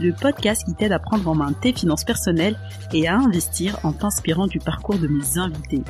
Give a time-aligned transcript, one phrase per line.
[0.00, 2.58] le podcast qui t'aide à prendre en main tes finances personnelles
[2.92, 5.82] et à investir en t'inspirant du parcours de mes invités.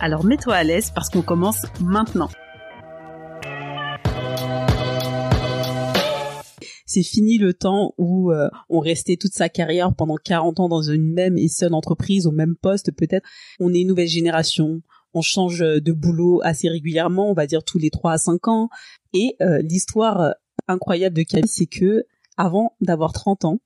[0.00, 2.28] Alors mets-toi à l'aise parce qu'on commence maintenant.
[6.90, 10.80] c'est fini le temps où euh, on restait toute sa carrière pendant 40 ans dans
[10.80, 13.28] une même et seule entreprise, au même poste peut-être.
[13.60, 14.80] On est une nouvelle génération,
[15.12, 18.68] on change de boulot assez régulièrement, on va dire tous les 3 à 5 ans.
[19.12, 20.30] Et euh, l'histoire euh,
[20.66, 22.04] incroyable de Camille, c'est que
[22.38, 23.60] avant d'avoir 30 ans,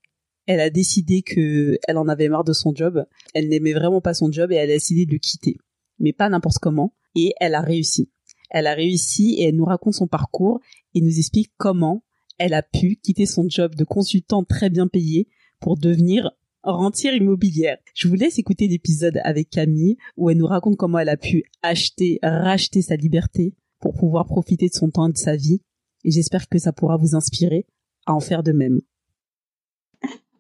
[0.47, 3.05] elle a décidé que elle en avait marre de son job,
[3.35, 5.57] elle n'aimait vraiment pas son job et elle a décidé de le quitter.
[6.01, 6.95] Mais pas n'importe comment.
[7.15, 8.11] Et elle a réussi.
[8.51, 10.61] Elle a réussi et elle nous raconte son parcours
[10.95, 12.03] et nous explique comment
[12.39, 15.29] elle a pu quitter son job de consultante très bien payé
[15.61, 16.33] pour devenir
[16.65, 17.77] rentière immobilière.
[17.95, 21.45] Je vous laisse écouter l'épisode avec Camille où elle nous raconte comment elle a pu
[21.63, 25.61] acheter, racheter sa liberté pour pouvoir profiter de son temps et de sa vie.
[26.05, 27.67] Et j'espère que ça pourra vous inspirer
[28.07, 28.81] à en faire de même.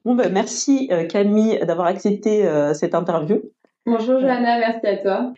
[0.04, 3.40] Bon ben merci euh, Camille d'avoir accepté euh, cette interview.
[3.86, 5.32] Bonjour Johanna, merci à toi.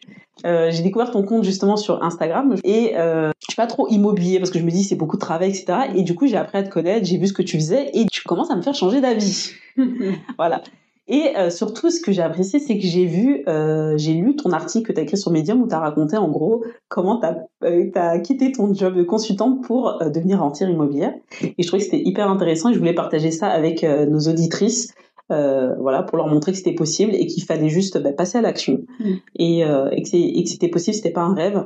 [0.45, 4.39] Euh, j'ai découvert ton compte justement sur Instagram et euh, je suis pas trop immobilier
[4.39, 5.91] parce que je me dis c'est beaucoup de travail etc.
[5.95, 8.07] Et du coup j'ai appris à te connaître, j'ai vu ce que tu faisais et
[8.07, 9.53] tu commences à me faire changer d'avis.
[10.39, 10.63] voilà.
[11.07, 14.53] Et euh, surtout ce que j'ai apprécié c'est que j'ai vu, euh, j'ai lu ton
[14.53, 17.27] article que tu as écrit sur Medium où tu as raconté en gros comment tu
[17.27, 21.13] as, euh, as, quitté ton job de consultante pour devenir entière immobilière.
[21.43, 24.95] Et je trouvais que c'était hyper intéressant et je voulais partager ça avec nos auditrices
[25.33, 28.43] euh, voilà, pour leur montrer que c'était possible et qu'il fallait juste bah, passer à
[28.43, 29.13] l'action mm.
[29.37, 31.65] et, euh, et, que c'était possible, c'était pas un rêve.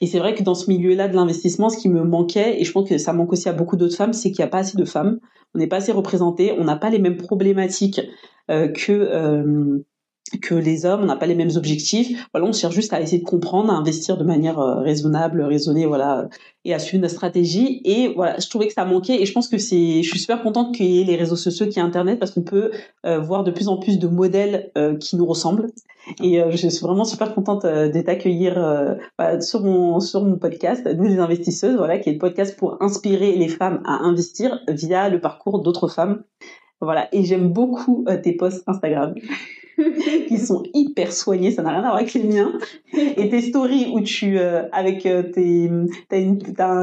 [0.00, 2.72] Et c'est vrai que dans ce milieu-là de l'investissement, ce qui me manquait, et je
[2.72, 4.76] pense que ça manque aussi à beaucoup d'autres femmes, c'est qu'il n'y a pas assez
[4.76, 5.20] de femmes.
[5.54, 8.04] On n'est pas assez représentées, on n'a pas les mêmes problématiques euh,
[8.48, 9.84] que euh,
[10.42, 12.28] que les hommes, on n'a pas les mêmes objectifs.
[12.32, 15.86] Voilà, on cherche juste à essayer de comprendre, à investir de manière euh, raisonnable, raisonnée,
[15.86, 16.28] voilà,
[16.64, 17.80] et à suivre notre stratégie.
[17.84, 19.20] Et voilà, je trouvais que ça manquait.
[19.22, 21.66] Et je pense que c'est, je suis super contente qu'il y ait les réseaux sociaux,
[21.66, 22.70] qu'il y ait Internet, parce qu'on peut
[23.06, 25.68] euh, voir de plus en plus de modèles euh, qui nous ressemblent.
[26.22, 28.54] Et je suis vraiment super contente de t'accueillir
[29.18, 32.82] bah, sur mon sur mon podcast, nous les investisseuses, voilà, qui est le podcast pour
[32.82, 36.22] inspirer les femmes à investir via le parcours d'autres femmes.
[36.80, 39.14] Voilà, et j'aime beaucoup tes posts Instagram.
[40.28, 42.58] qui sont hyper soignés, ça n'a rien à voir avec les miens.
[42.92, 45.70] Et tes stories où tu, euh, avec euh, tes,
[46.08, 46.38] t'as une,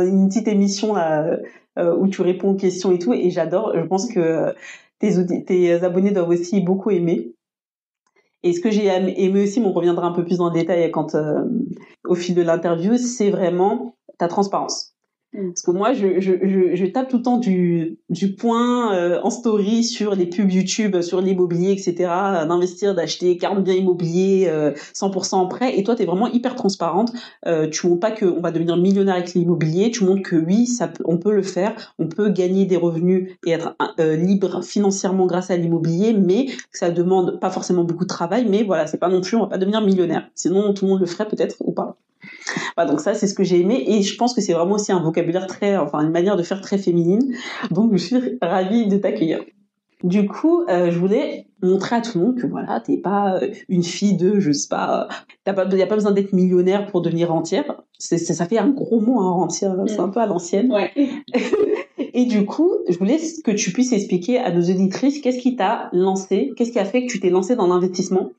[0.08, 1.38] une petite émission là,
[1.78, 3.74] euh, où tu réponds aux questions et tout, et j'adore.
[3.76, 4.54] Je pense que
[5.00, 7.34] tes, tes abonnés doivent aussi beaucoup aimer.
[8.44, 10.92] Et ce que j'ai aimé aussi, mais on reviendra un peu plus dans le détail
[10.92, 11.16] quand,
[12.06, 14.95] au fil de l'interview, c'est vraiment ta transparence.
[15.36, 15.50] Mm.
[15.50, 19.20] Parce que moi, je, je, je, je, tape tout le temps du, du point euh,
[19.24, 21.94] en story sur les pubs YouTube, sur l'immobilier, etc.
[22.48, 25.78] D'investir, d'acheter 40 biens immobiliers, euh, 100% en prêt.
[25.78, 27.12] Et toi, tu es vraiment hyper transparente.
[27.46, 29.92] Euh, tu montres pas qu'on va devenir millionnaire avec l'immobilier.
[29.92, 31.94] Tu montres que oui, ça, on peut le faire.
[32.00, 36.92] On peut gagner des revenus et être euh, libre financièrement grâce à l'immobilier, mais ça
[36.92, 38.46] demande pas forcément beaucoup de travail.
[38.50, 40.30] Mais voilà, c'est pas non plus, on va pas devenir millionnaire.
[40.34, 41.98] Sinon, tout le monde le ferait peut-être ou pas.
[42.76, 43.84] Voilà, donc ça, c'est ce que j'ai aimé.
[43.88, 46.62] Et je pense que c'est vraiment aussi un vocabulaire très, enfin, une manière de faire
[46.62, 47.34] très féminine.
[47.72, 49.42] Donc, je suis ravie de t'accueillir.
[50.04, 53.50] Du coup, euh, je voulais montrer à tout le monde que voilà, t'es pas euh,
[53.70, 55.08] une fille de, je sais pas,
[55.48, 57.82] il pas, y a pas besoin d'être millionnaire pour devenir entière.
[57.98, 59.74] C'est, ça fait un gros mot, hein, entière.
[59.88, 60.72] C'est un peu à l'ancienne.
[60.72, 60.92] Ouais.
[61.98, 65.90] Et du coup, je voulais que tu puisses expliquer à nos auditrices qu'est-ce qui t'a
[65.92, 68.32] lancé, qu'est-ce qui a fait que tu t'es lancé dans l'investissement?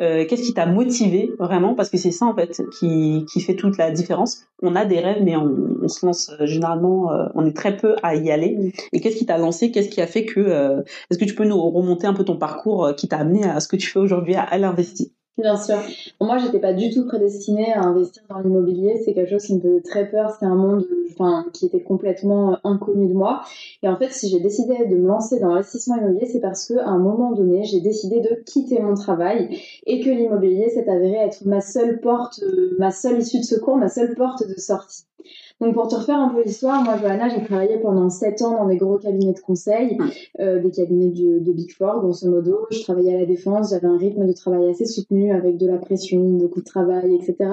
[0.00, 1.74] Euh, qu'est-ce qui t'a motivé vraiment?
[1.74, 4.44] Parce que c'est ça en fait qui, qui fait toute la différence.
[4.62, 7.94] On a des rêves, mais on, se lance euh, généralement, euh, on est très peu
[8.02, 8.72] à y aller.
[8.92, 9.70] Et qu'est-ce qui t'a lancé?
[9.70, 12.92] Qu'est-ce qui a fait que Est-ce que tu peux nous remonter un peu ton parcours
[12.96, 15.06] qui t'a amené à ce que tu fais aujourd'hui à, l'investir?
[15.36, 15.78] Bien sûr.
[16.20, 19.02] Moi, j'étais pas du tout prédestinée à investir dans l'immobilier.
[19.04, 20.30] C'est quelque chose qui me faisait très peur.
[20.38, 23.42] C'est un monde, enfin, qui était complètement inconnu de moi.
[23.82, 26.78] Et en fait, si j'ai décidé de me lancer dans l'investissement immobilier, c'est parce que
[26.78, 31.16] à un moment donné, j'ai décidé de quitter mon travail et que l'immobilier s'est avéré
[31.16, 32.40] être ma seule porte,
[32.78, 35.06] ma seule issue de secours, ma seule porte de sortie.
[35.64, 38.66] Donc pour te refaire un peu l'histoire, moi Johanna, j'ai travaillé pendant 7 ans dans
[38.66, 39.96] des gros cabinets de conseil,
[40.38, 42.66] euh, des cabinets de, de, Big Four grosso modo.
[42.70, 45.78] Je travaillais à la défense, j'avais un rythme de travail assez soutenu avec de la
[45.78, 47.50] pression, beaucoup de travail, etc.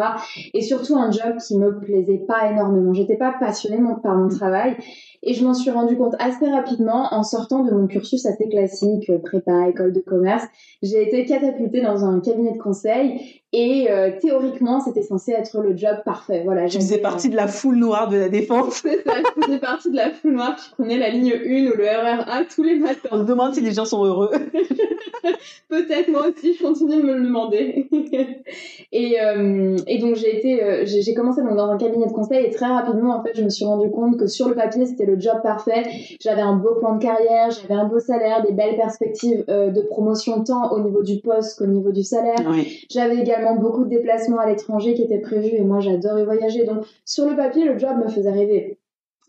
[0.54, 2.94] Et surtout un job qui me plaisait pas énormément.
[2.94, 4.76] J'étais pas passionnée par mon travail
[5.24, 9.10] Et je m'en suis rendu compte assez rapidement en sortant de mon cursus assez classique,
[9.10, 10.44] euh, prépa, école de commerce.
[10.82, 15.76] J'ai été catapultée dans un cabinet de conseil et euh, théoriquement, c'était censé être le
[15.76, 16.42] job parfait.
[16.46, 18.76] Voilà, tu faisais partie de la foule noire de la défense.
[18.82, 21.86] Ça, je faisais partie de la foule noire qui prenait la ligne 1 ou le
[21.86, 23.10] RRA tous les matins.
[23.12, 24.32] On se demande si les gens sont heureux.
[25.70, 27.88] Peut-être moi aussi, je continue de me le demander.
[28.92, 32.46] et, euh, et donc j'ai été, euh, j'ai commencé donc dans un cabinet de conseil
[32.46, 35.06] et très rapidement en fait, je me suis rendu compte que sur le papier c'était
[35.06, 35.84] le job parfait.
[36.20, 40.44] J'avais un beau plan de carrière, j'avais un beau salaire, des belles perspectives de promotion
[40.44, 42.36] tant au niveau du poste qu'au niveau du salaire.
[42.50, 42.86] Oui.
[42.90, 46.66] J'avais également beaucoup de déplacements à l'étranger qui étaient prévus et moi j'adorais voyager.
[46.66, 48.78] Donc sur le papier, le job me faisait rêver.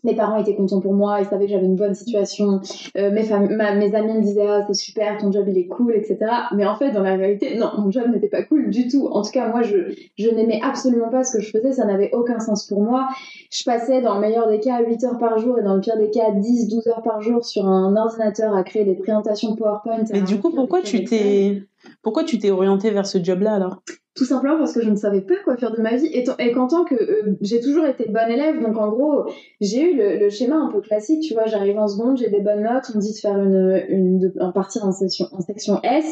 [0.03, 2.59] Mes parents étaient contents pour moi, ils savaient que j'avais une bonne situation.
[2.97, 6.17] Euh, mes, mes amis me disaient ah, c'est super, ton job il est cool, etc.
[6.55, 9.07] Mais en fait, dans la réalité, non, mon job n'était pas cool du tout.
[9.07, 12.11] En tout cas, moi, je, je n'aimais absolument pas ce que je faisais, ça n'avait
[12.13, 13.07] aucun sens pour moi.
[13.51, 15.97] Je passais dans le meilleur des cas 8 heures par jour et dans le pire
[15.97, 20.03] des cas 10, 12 heures par jour sur un ordinateur à créer des présentations PowerPoint.
[20.11, 21.63] Mais du coup, pourquoi tu t'es
[22.01, 23.83] pourquoi tu t'es orienté vers ce job-là alors?
[24.15, 26.05] Tout simplement parce que je ne savais pas quoi faire de ma vie.
[26.05, 29.25] Et, et qu'en tant que euh, j'ai toujours été bonne élève donc en gros
[29.59, 32.61] j'ai eu le, schéma un peu classique tu vois j'arrive en seconde j'ai des bonnes
[32.61, 36.05] notes on me dit de faire une, une de, partir en en section S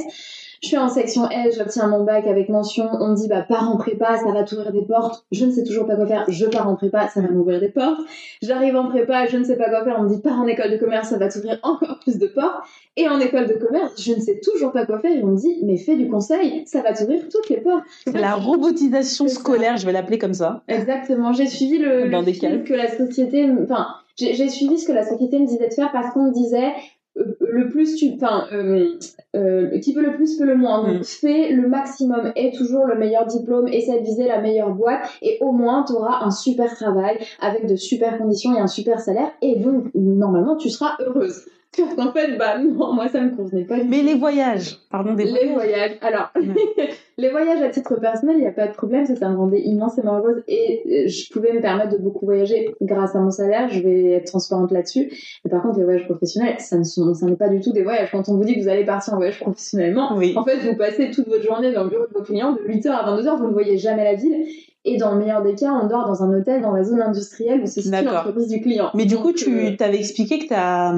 [0.61, 2.87] je suis en section L, j'obtiens mon bac avec mention.
[2.99, 5.25] On me dit, bah, pars en prépa, ça va t'ouvrir des portes.
[5.31, 6.25] Je ne sais toujours pas quoi faire.
[6.27, 7.99] Je pars en prépa, ça va m'ouvrir des portes.
[8.43, 9.95] J'arrive en prépa, je ne sais pas quoi faire.
[9.97, 12.63] On me dit, pars en école de commerce, ça va t'ouvrir encore plus de portes.
[12.95, 15.15] Et en école de commerce, je ne sais toujours pas quoi faire.
[15.15, 17.83] Et on me dit, mais fais du conseil, ça va t'ouvrir toutes les portes.
[18.13, 20.61] La robotisation scolaire, je vais l'appeler comme ça.
[20.67, 21.33] Exactement.
[21.33, 25.39] J'ai suivi le, Dans des que la société, enfin, j'ai suivi ce que la société
[25.39, 26.73] me disait de faire parce qu'on me disait,
[27.15, 28.97] le plus tu enfin euh,
[29.35, 30.83] euh, qui peut le plus peut le moins.
[30.83, 31.03] Donc mm.
[31.03, 35.37] fais le maximum et toujours le meilleur diplôme essaie de viser la meilleure boîte et
[35.41, 39.31] au moins tu auras un super travail avec de super conditions et un super salaire.
[39.41, 41.45] Et donc normalement tu seras heureuse
[41.97, 43.77] en fait, bah non, moi ça me convenait pas.
[43.83, 45.97] Mais les voyages, pardon des Les voyages.
[46.01, 46.29] Alors,
[47.17, 49.61] les voyages à titre personnel, il n'y a pas de problème, ça, ça me rendait
[49.61, 53.69] immensément heureuse et euh, je pouvais me permettre de beaucoup voyager grâce à mon salaire.
[53.69, 55.11] Je vais être transparente là-dessus.
[55.45, 57.83] Mais par contre, les voyages professionnels, ça ne sont, ça n'est pas du tout des
[57.83, 58.11] voyages.
[58.11, 60.33] Quand on vous dit que vous allez partir en voyage professionnellement, oui.
[60.35, 62.89] en fait, vous passez toute votre journée dans le bureau de vos clients de 8h
[62.89, 64.45] à 22h, vous ne voyez jamais la ville
[64.83, 67.61] et dans le meilleur des cas, on dort dans un hôtel dans la zone industrielle
[67.61, 68.89] où se situe l'entreprise du client.
[68.95, 70.95] Mais du coup, tu euh, t'avais expliqué que tu as,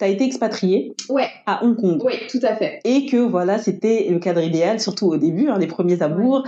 [0.00, 1.28] as, été expatrié ouais.
[1.44, 2.02] à Hong Kong.
[2.02, 2.80] Oui, tout à fait.
[2.84, 6.44] Et que voilà, c'était le cadre idéal, surtout au début, hein, les premiers amours,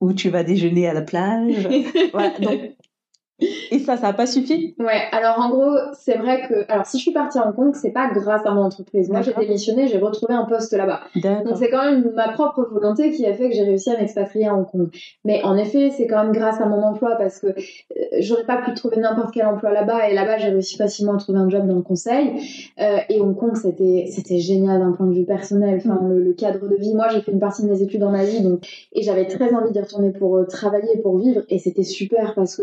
[0.00, 1.68] où tu vas déjeuner à la plage.
[2.12, 2.60] voilà, donc
[3.70, 4.74] et ça, ça n'a pas suffi?
[4.78, 6.70] Ouais, alors en gros, c'est vrai que.
[6.70, 9.10] Alors si je suis partie à Hong Kong, c'est pas grâce à mon entreprise.
[9.10, 11.00] Moi, j'ai démissionné, j'ai retrouvé un poste là-bas.
[11.22, 14.46] Donc c'est quand même ma propre volonté qui a fait que j'ai réussi à m'expatrier
[14.46, 14.88] à Hong Kong.
[15.24, 17.54] Mais en effet, c'est quand même grâce à mon emploi parce que euh,
[18.20, 20.08] j'aurais pas pu trouver n'importe quel emploi là-bas.
[20.08, 22.32] Et là-bas, j'ai réussi facilement à trouver un job dans le conseil.
[22.80, 25.76] Euh, et Hong Kong, c'était génial d'un point de vue personnel.
[25.76, 26.18] Enfin, mm.
[26.18, 26.94] le, cadre de vie.
[26.94, 29.54] Moi, j'ai fait une partie de mes études dans ma vie, donc et j'avais très
[29.54, 31.42] envie d'y retourner pour euh, travailler, pour vivre.
[31.48, 32.62] Et c'était super parce que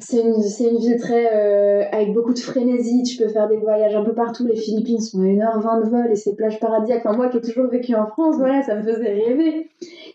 [0.00, 3.04] c'est une, c'est une ville très euh, avec beaucoup de frénésie.
[3.04, 4.44] Tu peux faire des voyages un peu partout.
[4.44, 7.02] Les Philippines sont à 1h20 de vol et c'est plage paradisiaque.
[7.04, 9.70] Enfin, moi qui ai toujours vécu en France, voilà, ça me faisait rêver.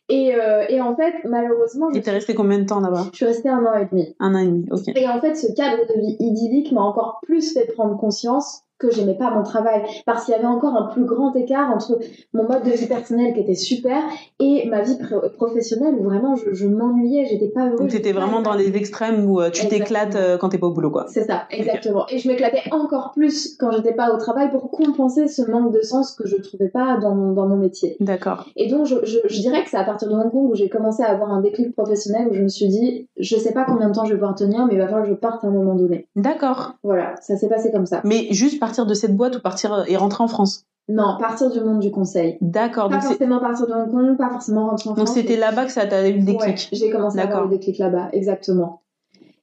[0.10, 1.90] Et, euh, et en fait, malheureusement.
[1.92, 3.06] Et t'es resté combien de temps là-bas?
[3.12, 4.16] Je suis restée un an et demi.
[4.20, 4.90] Un an et demi, ok.
[4.96, 8.90] Et en fait, ce cadre de vie idyllique m'a encore plus fait prendre conscience que
[8.92, 12.00] j'aimais pas mon travail parce qu'il y avait encore un plus grand écart entre
[12.34, 14.02] mon mode de vie personnel qui était super
[14.40, 14.98] et ma vie
[15.36, 17.80] professionnelle où vraiment je, je m'ennuyais, j'étais pas heureuse.
[17.80, 20.74] Donc t'étais vraiment dans les extrêmes où euh, tu t'éclates euh, quand t'es pas au
[20.74, 21.06] boulot quoi.
[21.10, 22.06] C'est ça, exactement.
[22.10, 25.82] Et je m'éclatais encore plus quand j'étais pas au travail pour compenser ce manque de
[25.82, 27.98] sens que je trouvais pas dans mon, dans mon métier.
[28.00, 28.46] D'accord.
[28.56, 30.70] Et donc je, je, je dirais que c'est à partir de Hong Kong où j'ai
[30.70, 33.90] commencé à avoir un déclic professionnel où je me suis dit je sais pas combien
[33.90, 35.52] de temps je vais pouvoir tenir mais il va falloir que je parte à un
[35.52, 36.08] moment donné.
[36.16, 36.74] D'accord.
[36.84, 38.02] Voilà, ça s'est passé comme ça.
[38.04, 40.66] Mais juste partir de cette boîte ou partir euh, et rentrer en France?
[40.88, 42.38] Non, partir du monde du conseil.
[42.42, 42.90] D'accord.
[42.90, 45.08] Pas forcément partir de Hong Kong, pas forcément rentrer en France.
[45.08, 46.70] Donc c'était là-bas que ça t'a eu le déclic.
[46.72, 48.82] j'ai commencé à avoir le déclic là-bas, exactement.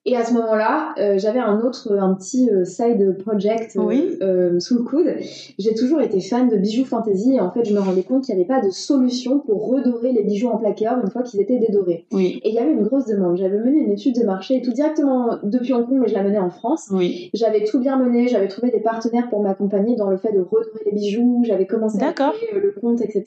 [0.08, 4.78] Et à ce moment-là, euh, j'avais un autre, un petit euh, side project euh, sous
[4.78, 5.12] le coude.
[5.58, 8.36] J'ai toujours été fan de bijoux fantasy et en fait, je me rendais compte qu'il
[8.36, 11.58] n'y avait pas de solution pour redorer les bijoux en placard une fois qu'ils étaient
[11.58, 12.06] dédorés.
[12.12, 12.40] Oui.
[12.44, 13.36] Et il y avait une grosse demande.
[13.36, 16.38] J'avais mené une étude de marché tout directement depuis Hong Kong, mais je la menais
[16.38, 16.86] en France.
[16.92, 17.30] Oui.
[17.34, 20.84] J'avais tout bien mené, j'avais trouvé des partenaires pour m'accompagner dans le fait de redorer
[20.86, 21.42] les bijoux.
[21.44, 23.24] J'avais commencé à créer le compte, etc.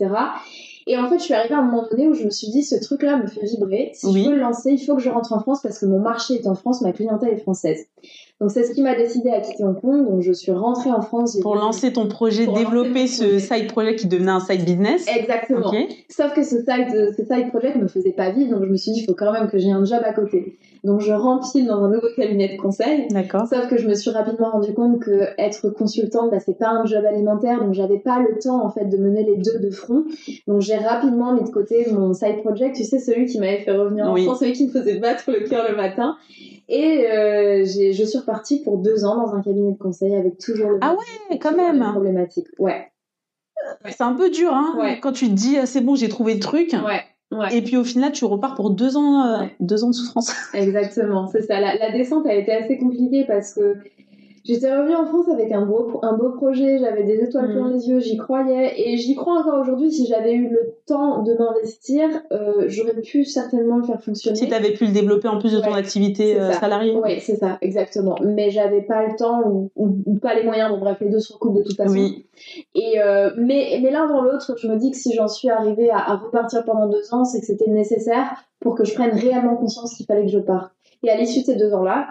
[0.87, 2.63] Et en fait, je suis arrivée à un moment donné où je me suis dit,
[2.63, 3.91] ce truc-là me fait vibrer.
[3.93, 5.99] Si je veux le lancer, il faut que je rentre en France parce que mon
[5.99, 7.85] marché est en France, ma clientèle est française.
[8.39, 10.07] Donc c'est ce qui m'a décidé à quitter Hong Kong.
[10.09, 11.37] Donc je suis rentrée en France.
[11.41, 13.39] Pour lancer ton projet, développer ce projet.
[13.39, 15.05] side project qui devenait un side business.
[15.13, 15.71] Exactement.
[16.09, 18.91] Sauf que ce side, ce side project me faisait pas vivre, donc je me suis
[18.91, 20.57] dit, il faut quand même que j'ai un job à côté.
[20.85, 23.07] Donc je rempile dans un nouveau cabinet de conseil.
[23.09, 23.45] D'accord.
[23.47, 26.85] Sauf que je me suis rapidement rendu compte que être consultante, bah, c'est pas un
[26.85, 30.05] job alimentaire, donc j'avais pas le temps en fait de mener les deux de front.
[30.47, 33.73] Donc j'ai rapidement mis de côté mon side project, tu sais celui qui m'avait fait
[33.73, 34.23] revenir en Oui.
[34.23, 36.15] France, celui qui me faisait battre le cœur le matin.
[36.71, 40.69] Et euh, je suis repartie pour deux ans dans un cabinet de conseil avec toujours
[40.69, 41.83] le Ah ouais, quand même.
[41.91, 42.47] problématique.
[42.59, 42.91] Ouais,
[43.89, 44.75] C'est un peu dur, hein.
[44.79, 44.99] Ouais.
[45.01, 46.71] Quand tu te dis, ah, c'est bon, j'ai trouvé le truc.
[46.73, 47.01] ouais,
[47.37, 47.57] ouais.
[47.57, 49.55] Et puis au final, tu repars pour deux ans, euh, Ouais.
[49.59, 50.31] deux ans de souffrance.
[50.53, 51.59] Exactement, c'est ça.
[51.59, 53.75] La, la descente a été assez compliquée parce que
[54.45, 57.87] j'étais revenue en France avec un beau, un beau projet, j'avais des étoiles plein les
[57.89, 59.91] yeux, j'y croyais et j'y crois encore aujourd'hui.
[59.91, 64.37] Si j'avais eu le temps de m'investir, euh, j'aurais pu certainement le faire fonctionner.
[64.37, 66.95] Si tu avais pu le développer en plus de ton activité euh, salariée.
[67.03, 68.15] Oui, c'est ça, exactement.
[68.23, 70.69] Mais j'avais pas le temps ou, ou- ou pas les moyens.
[70.71, 71.93] Bon, bref, les deux se recoupent de toute façon.
[71.93, 72.25] Oui.
[72.75, 75.89] Et euh, mais, mais l'un dans l'autre, je me dis que si j'en suis arrivée
[75.89, 79.55] à, à repartir pendant deux ans, c'est que c'était nécessaire pour que je prenne réellement
[79.55, 80.71] conscience qu'il fallait que je parte.
[81.03, 82.07] Et à l'issue de ces deux ans-là,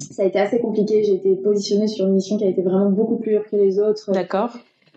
[0.00, 1.04] ça a été assez compliqué.
[1.04, 3.78] J'ai été positionnée sur une mission qui a été vraiment beaucoup plus dure que les
[3.78, 4.56] autres, D'accord.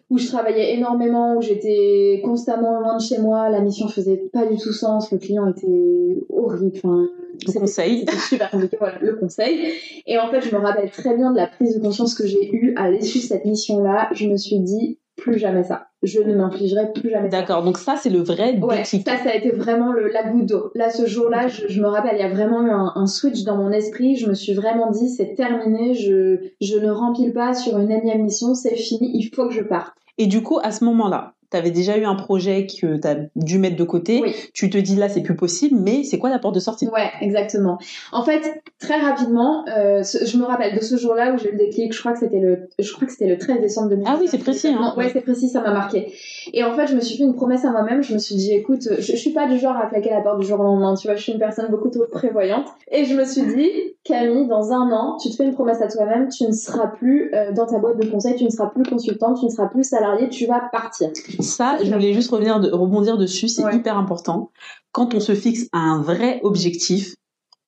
[0.10, 3.50] où je travaillais énormément, où j'étais constamment loin de chez moi.
[3.50, 5.12] La mission faisait pas du tout sens.
[5.12, 6.78] Le client était horrible.
[6.78, 7.08] Enfin,
[7.48, 8.00] Le conseil.
[8.00, 8.78] C'était super compliqué.
[8.80, 9.60] Voilà, le conseil.
[10.06, 12.54] Et en fait, je me rappelle très bien de la prise de conscience que j'ai
[12.54, 14.10] eue à l'issue de cette mission-là.
[14.14, 15.88] Je me suis dit plus jamais ça.
[16.04, 17.40] Je ne m'infligerai plus jamais ça.
[17.40, 17.64] D'accord.
[17.64, 20.72] Donc ça, c'est le vrai Ouais, ça, ça a été vraiment le, la goutte d'eau.
[20.76, 23.44] Là, ce jour-là, je, je me rappelle, il y a vraiment eu un, un switch
[23.44, 24.18] dans mon esprit.
[24.18, 28.24] Je me suis vraiment dit, c'est terminé, je, je ne rempile pas sur une énième
[28.24, 29.94] mission, c'est fini, il faut que je parte.
[30.18, 33.18] Et du coup, à ce moment-là, tu avais déjà eu un projet que tu as
[33.36, 34.22] dû mettre de côté.
[34.24, 34.34] Oui.
[34.54, 36.88] Tu te dis là, c'est plus possible, mais c'est quoi la porte de sortie?
[36.88, 37.78] Ouais, exactement.
[38.12, 38.42] En fait,
[38.80, 41.94] très rapidement, euh, ce- je me rappelle de ce jour-là où j'ai eu le déclic.
[41.94, 44.16] Je crois que c'était le, je crois que c'était le 13 décembre 2019.
[44.18, 44.94] Ah oui, c'est précis, hein.
[44.98, 46.14] Ouais, c'est précis, ça m'a marqué.
[46.54, 48.02] Et en fait, je me suis fait une promesse à moi-même.
[48.02, 50.40] Je me suis dit, écoute, je, je suis pas du genre à claquer la porte
[50.40, 50.96] du jour au lendemain.
[50.96, 52.68] Tu vois, je suis une personne beaucoup trop prévoyante.
[52.92, 53.70] Et je me suis dit,
[54.04, 56.30] Camille, dans un an, tu te fais une promesse à toi-même.
[56.30, 59.38] Tu ne seras plus euh, dans ta boîte de conseil, tu ne seras plus consultante,
[59.40, 61.10] tu ne seras plus salariée, tu vas partir.
[61.42, 63.76] Ça, je voulais juste revenir de, rebondir dessus, c'est Ouais.
[63.76, 64.52] hyper important.
[64.92, 67.16] Quand on se fixe un vrai objectif,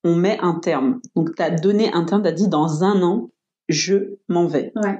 [0.04, 1.00] on met un terme.
[1.16, 3.30] Donc, tu as donné un terme, tu as dit dans un an,
[3.70, 4.72] je m'en vais.
[4.76, 5.00] Ouais.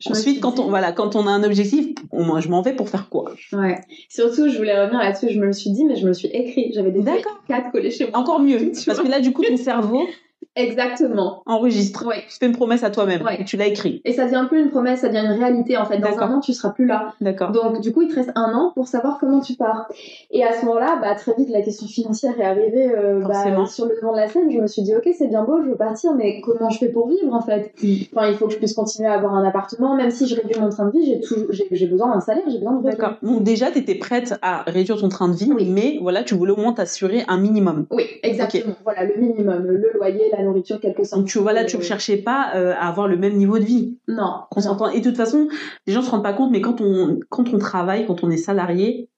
[0.00, 2.74] Je me Ensuite, quand on, voilà, quand on a un objectif, on- je m'en vais
[2.74, 3.32] pour faire quoi?
[3.52, 3.80] Ouais.
[4.08, 5.28] Surtout, je voulais revenir là-dessus.
[5.30, 6.72] Je me le suis dit, mais je me le suis écrit.
[6.74, 7.02] J'avais des
[7.46, 8.18] quatre collés chez moi.
[8.18, 10.02] Encore mieux, parce que là, du coup, ton cerveau
[10.56, 11.42] Exactement.
[11.46, 12.06] enregistre.
[12.06, 12.22] Ouais.
[12.28, 13.40] Tu fais une promesse à toi-même, Ouais.
[13.40, 14.00] et tu l'as écrit.
[14.04, 15.98] Et ça devient plus une promesse, ça devient une réalité en fait.
[15.98, 17.14] Dans un an, tu seras plus là.
[17.20, 17.50] D'accord.
[17.52, 19.88] Donc du coup, il te reste un an pour savoir comment tu pars.
[20.30, 23.86] Et à ce moment-là, bah, très vite, la question financière est arrivée euh, bah, sur
[23.86, 24.50] le devant de la scène.
[24.50, 26.88] Je me suis dit, ok, c'est bien beau, je veux partir, mais comment je fais
[26.88, 27.72] pour vivre en fait?
[27.82, 27.94] Mm.
[28.14, 30.60] Enfin, il faut que je puisse continuer à avoir un appartement, même si je réduis
[30.60, 32.84] mon train de vie, j'ai toujours, j'ai, besoin d'un salaire, j'ai besoin de.
[32.90, 33.14] D'accord.
[33.22, 35.68] Donc déjà, tu étais prête à réduire ton train de vie, Oui.
[35.68, 37.86] mais voilà, tu voulais au moins t'assurer un minimum.
[37.90, 38.74] Oui, exactement.
[38.84, 41.20] Voilà, le minimum, le loyer, la nourriture, quelque sorte.
[41.20, 43.98] Donc tu voilà, tu ne cherchais pas euh, à avoir le même niveau de vie.
[44.08, 44.42] Non.
[44.50, 44.88] qu'on s'entend.
[44.90, 45.48] Et de toute façon,
[45.86, 48.36] les gens se rendent pas compte, mais quand on, quand on travaille, quand on est
[48.36, 49.08] salarié,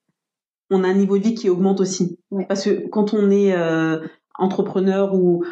[0.69, 2.19] on a un niveau de vie qui augmente aussi.
[2.31, 2.45] Ouais.
[2.47, 3.99] Parce que quand on est euh,
[4.37, 5.43] entrepreneur ou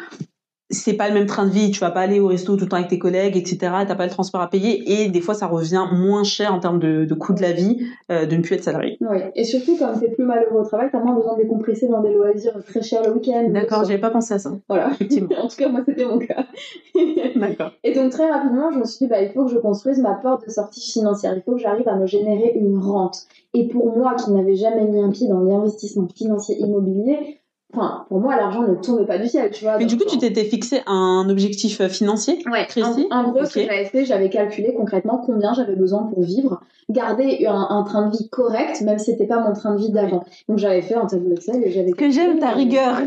[0.70, 2.68] c'est pas le même train de vie, tu vas pas aller au resto tout le
[2.68, 3.58] temps avec tes collègues, etc.
[3.86, 6.78] T'as pas le transport à payer et des fois ça revient moins cher en termes
[6.78, 8.98] de, de coût de la vie euh, de ne plus être salarié.
[9.00, 12.02] Oui, et surtout comme t'es plus malheureux au travail, t'as moins besoin de décompresser dans
[12.02, 13.48] des loisirs très chers le week-end.
[13.50, 14.52] D'accord, j'avais pas pensé à ça.
[14.68, 14.90] Voilà.
[14.92, 15.28] Effectivement.
[15.42, 16.46] en tout cas, moi, c'était mon cas.
[17.36, 17.72] D'accord.
[17.84, 20.14] et donc, très rapidement, je me suis dit, bah, il faut que je construise ma
[20.14, 21.34] porte de sortie financière.
[21.36, 23.26] Il faut que j'arrive à me générer une rente.
[23.54, 27.40] Et pour moi, qui n'avais jamais mis un pied dans l'investissement financier immobilier,
[27.76, 29.78] enfin, pour moi, l'argent ne tombait pas du ciel, tu vois.
[29.78, 33.44] Mais du coup, tu t'étais fixé un objectif euh, financier Ouais, précis en, en gros,
[33.44, 37.82] ce que j'avais fait, j'avais calculé concrètement combien j'avais besoin pour vivre, garder un, un
[37.82, 40.24] train de vie correct, même si c'était pas mon train de vie d'avant.
[40.48, 41.92] Donc j'avais fait un tableau Excel et j'avais.
[41.92, 42.96] Que j'aime ta rigueur.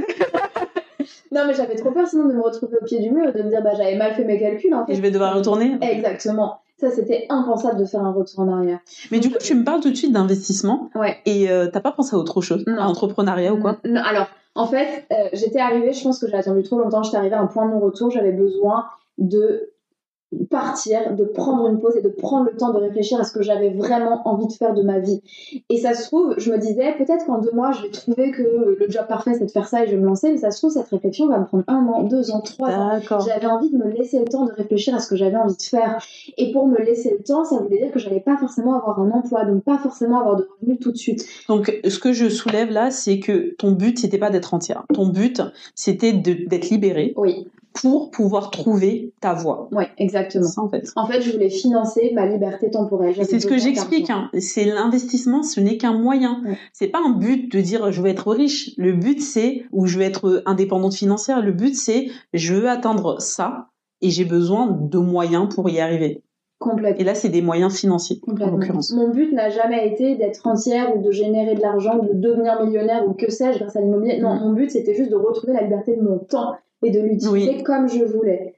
[1.31, 3.43] Non, mais j'avais trop peur sinon de me retrouver au pied du mur et de
[3.43, 4.93] me dire bah j'avais mal fait mes calculs en fait.
[4.93, 5.77] Et je vais devoir retourner.
[5.81, 6.59] Exactement.
[6.79, 8.79] Ça, c'était impensable de faire un retour en arrière.
[9.11, 10.89] Mais du coup, tu me parles tout de suite d'investissement.
[10.95, 11.17] Ouais.
[11.25, 12.81] Et euh, t'as pas pensé à autre chose Non.
[12.81, 13.77] À entrepreneuriat ou quoi?
[13.85, 17.17] Non, alors, en fait, euh, j'étais arrivée, je pense que j'ai attendu trop longtemps, j'étais
[17.17, 19.71] arrivée à un point de non-retour, j'avais besoin de
[20.49, 23.41] partir, de prendre une pause et de prendre le temps de réfléchir à ce que
[23.41, 25.21] j'avais vraiment envie de faire de ma vie.
[25.69, 28.77] Et ça se trouve, je me disais, peut-être qu'en deux mois, je vais trouver que
[28.79, 30.59] le job parfait, c'est de faire ça et je vais me lancer, mais ça se
[30.59, 32.99] trouve, cette réflexion va me prendre un an, deux ans, trois ans.
[33.25, 35.61] J'avais envie de me laisser le temps de réfléchir à ce que j'avais envie de
[35.61, 36.03] faire.
[36.37, 39.11] Et pour me laisser le temps, ça voulait dire que j'allais pas forcément avoir un
[39.11, 41.25] emploi, donc pas forcément avoir de revenus tout de suite.
[41.47, 44.83] Donc, ce que je soulève là, c'est que ton but, c'était pas d'être entière.
[44.93, 45.41] Ton but,
[45.75, 47.47] c'était d'être libérée Oui,
[47.81, 49.69] pour pouvoir trouver ta voie.
[49.71, 50.45] Ouais, exactement.
[50.45, 50.87] Ça en fait.
[50.95, 53.15] En fait, je voulais financer ma liberté temporelle.
[53.25, 54.09] C'est ce que j'explique.
[54.09, 54.29] Hein.
[54.39, 56.41] C'est l'investissement, ce n'est qu'un moyen.
[56.45, 56.57] Ouais.
[56.73, 58.71] C'est pas un but de dire je veux être riche.
[58.77, 61.41] Le but c'est ou je veux être indépendante financière.
[61.41, 63.67] Le but c'est je veux atteindre ça
[64.01, 66.23] et j'ai besoin de moyens pour y arriver.
[66.59, 66.99] Complètement.
[66.99, 68.57] Et là, c'est des moyens financiers en Complètement.
[68.57, 68.91] l'occurrence.
[68.91, 73.07] Mon but n'a jamais été d'être entière ou de générer de l'argent, de devenir millionnaire
[73.07, 74.19] ou que sais-je grâce à l'immobilier.
[74.19, 74.39] Non, Mm.
[74.41, 77.63] mon but c'était juste de retrouver la liberté de mon temps et de l'utiliser Oui.
[77.63, 78.55] comme je voulais.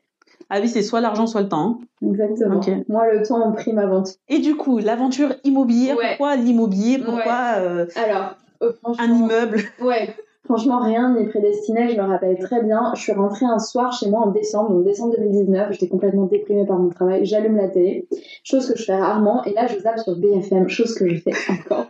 [0.49, 1.79] Ah oui, c'est soit l'argent, soit le temps.
[2.01, 2.07] hein.
[2.09, 2.59] Exactement.
[2.89, 4.11] Moi, le temps en prime avant tout.
[4.27, 6.09] Et du coup, l'aventure immobilière, Ouais.
[6.09, 6.97] pourquoi l'immobilier?
[6.97, 9.59] Pourquoi euh, Alors, euh, franchement, un immeuble?
[9.81, 10.13] Ouais.
[10.43, 12.91] Franchement, rien n'y prédestiné, je me rappelle très bien.
[12.95, 15.71] Je suis rentrée un soir chez moi en décembre, donc décembre 2019.
[15.71, 17.25] J'étais complètement déprimée par mon travail.
[17.25, 18.07] J'allume la télé,
[18.43, 19.43] chose que je fais rarement.
[19.45, 21.85] Et là, je zappe sur BFM, chose que je fais encore.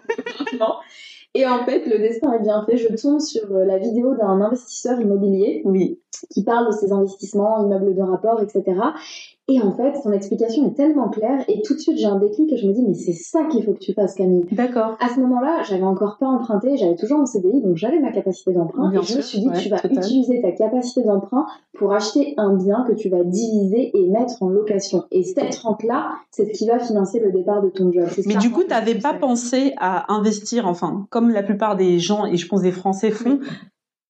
[1.34, 2.78] Et en fait, le destin est bien fait.
[2.78, 6.00] Je tombe sur euh, la vidéo d'un investisseur immobilier Oui.
[6.30, 8.64] qui parle de ses investissements, immeubles de rapport, etc.
[9.51, 11.43] Et en fait, son explication est tellement claire.
[11.50, 13.65] Et tout de suite, j'ai un déclic et je me dis, mais c'est ça qu'il
[13.65, 14.46] faut que tu fasses, Camille.
[14.50, 14.96] D'accord.
[15.01, 18.53] À ce moment-là, j'avais encore pas emprunté, j'avais toujours mon CDI, donc j'avais ma capacité
[18.53, 18.89] d'emprunt.
[18.93, 19.98] Et je me suis dit, ouais, tu vas total.
[19.98, 24.48] utiliser ta capacité d'emprunt pour acheter un bien que tu vas diviser et mettre en
[24.48, 25.03] location.
[25.12, 28.08] Et cette rente-là, c'est ce qui va financer le départ de ton job.
[28.27, 32.25] Mais du coup, t'avais c'est pas pensé à investir, enfin, comme la plupart des gens,
[32.25, 33.39] et je pense des Français font,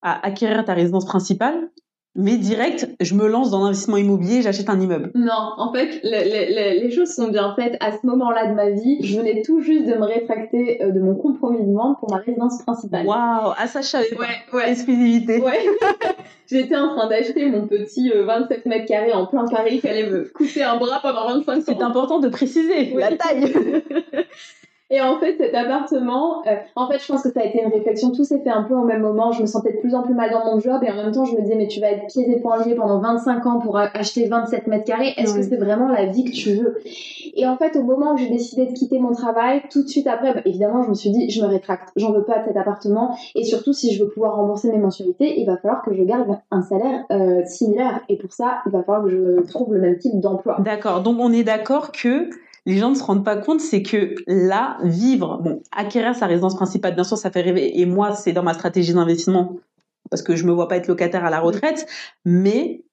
[0.04, 1.72] à acquérir ta résidence principale,
[2.16, 5.12] mais direct, je me lance dans l'investissement immobilier, j'achète un immeuble.
[5.16, 7.78] Non, en fait, le- le- le- les choses sont bien faites.
[7.80, 11.00] À ce moment-là de ma vie, je venais tout juste de me rétracter euh, de
[11.00, 13.06] mon compromis de vente pour ma résidence principale.
[13.06, 14.22] Waouh, ah ça je savais pas.
[14.24, 14.28] Ouais,
[14.62, 14.72] ouais.
[14.72, 15.40] Exclusivité.
[15.40, 15.60] Ouais.
[16.48, 20.10] J'étais en train d'acheter mon petit euh, 27 mètres carrés en plein Paris qui allait
[20.10, 21.64] me coûter un bras pendant 25 ans.
[21.66, 23.00] C'est important de préciser Oui.
[23.00, 23.54] la taille.
[24.92, 27.72] Et en fait, cet appartement, euh, en fait, je pense que ça a été une
[27.72, 28.12] réflexion.
[28.12, 29.32] Tout s'est fait un peu au même moment.
[29.32, 31.24] Je me sentais de plus en plus mal dans mon job et en même temps,
[31.24, 33.78] je me disais, mais tu vas être pieds et poings liés pendant 25 ans pour
[33.78, 35.14] acheter 27 mètres carrés.
[35.16, 36.78] Est-ce que c'est vraiment la vie que tu veux?
[37.36, 40.08] Et en fait, au moment où j'ai décidé de quitter mon travail, tout de suite
[40.08, 41.90] après, bah, évidemment, je me suis dit, je me rétracte.
[41.96, 43.16] J'en veux pas de cet appartement.
[43.36, 46.38] Et surtout, si je veux pouvoir rembourser mes mensualités, il va falloir que je garde
[46.52, 48.02] un salaire euh, similaire.
[48.10, 50.58] Et pour ça, il va falloir que je trouve le même type d'emploi.
[50.60, 51.02] D'accord.
[51.02, 52.30] Donc on est d'accord que
[52.66, 56.56] les gens ne se rendent pas compte, c'est que là, vivre, bon, acquérir sa résidence
[56.56, 57.80] principale, bien sûr, ça fait rêver.
[57.80, 59.58] Et moi, c'est dans ma stratégie d'investissement
[60.10, 61.88] parce que je me vois pas être locataire à la retraite,
[62.26, 62.84] mais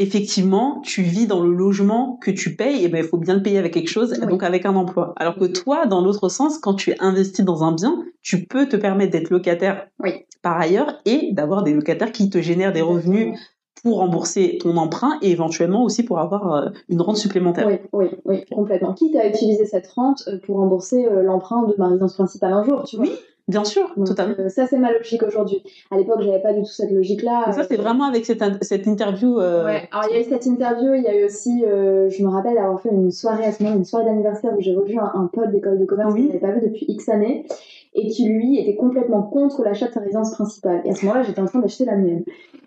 [0.00, 3.42] effectivement, tu vis dans le logement que tu payes, et ben il faut bien le
[3.42, 4.26] payer avec quelque chose, Oui.
[4.28, 5.12] donc avec un emploi.
[5.16, 8.76] Alors que toi, dans l'autre sens, quand tu investis dans un bien, tu peux te
[8.76, 10.24] permettre d'être locataire Oui.
[10.42, 13.38] par ailleurs et d'avoir des locataires qui te génèrent des revenus
[13.82, 17.66] pour rembourser ton emprunt et éventuellement aussi pour avoir euh, une rente supplémentaire.
[17.66, 18.94] Oui, oui, oui, complètement.
[18.94, 22.64] Quitte à utiliser cette rente euh, pour rembourser euh, l'emprunt de ma résidence principale un
[22.64, 23.06] jour, tu vois.
[23.06, 23.12] Oui,
[23.46, 24.34] bien sûr, Donc, totalement.
[24.38, 25.62] euh, ça, c'est ma logique aujourd'hui.
[25.90, 27.44] À l'époque, j'avais pas du tout cette logique-là.
[27.46, 29.38] Donc ça, c'est vraiment avec cette, in- cette interview.
[29.40, 32.10] euh, Ouais, alors il y a eu cette interview, il y a eu aussi, euh,
[32.10, 34.74] je me rappelle d'avoir fait une soirée à ce moment, une soirée d'anniversaire où j'ai
[34.74, 36.28] revu un, un pote d'école de commerce Oui.
[36.28, 37.46] que je n'avais pas vu depuis X années
[37.94, 40.82] et qui lui était complètement contre l'achat de sa résidence principale.
[40.84, 42.24] Et à ce moment-là, j'étais en train d'acheter la mienne.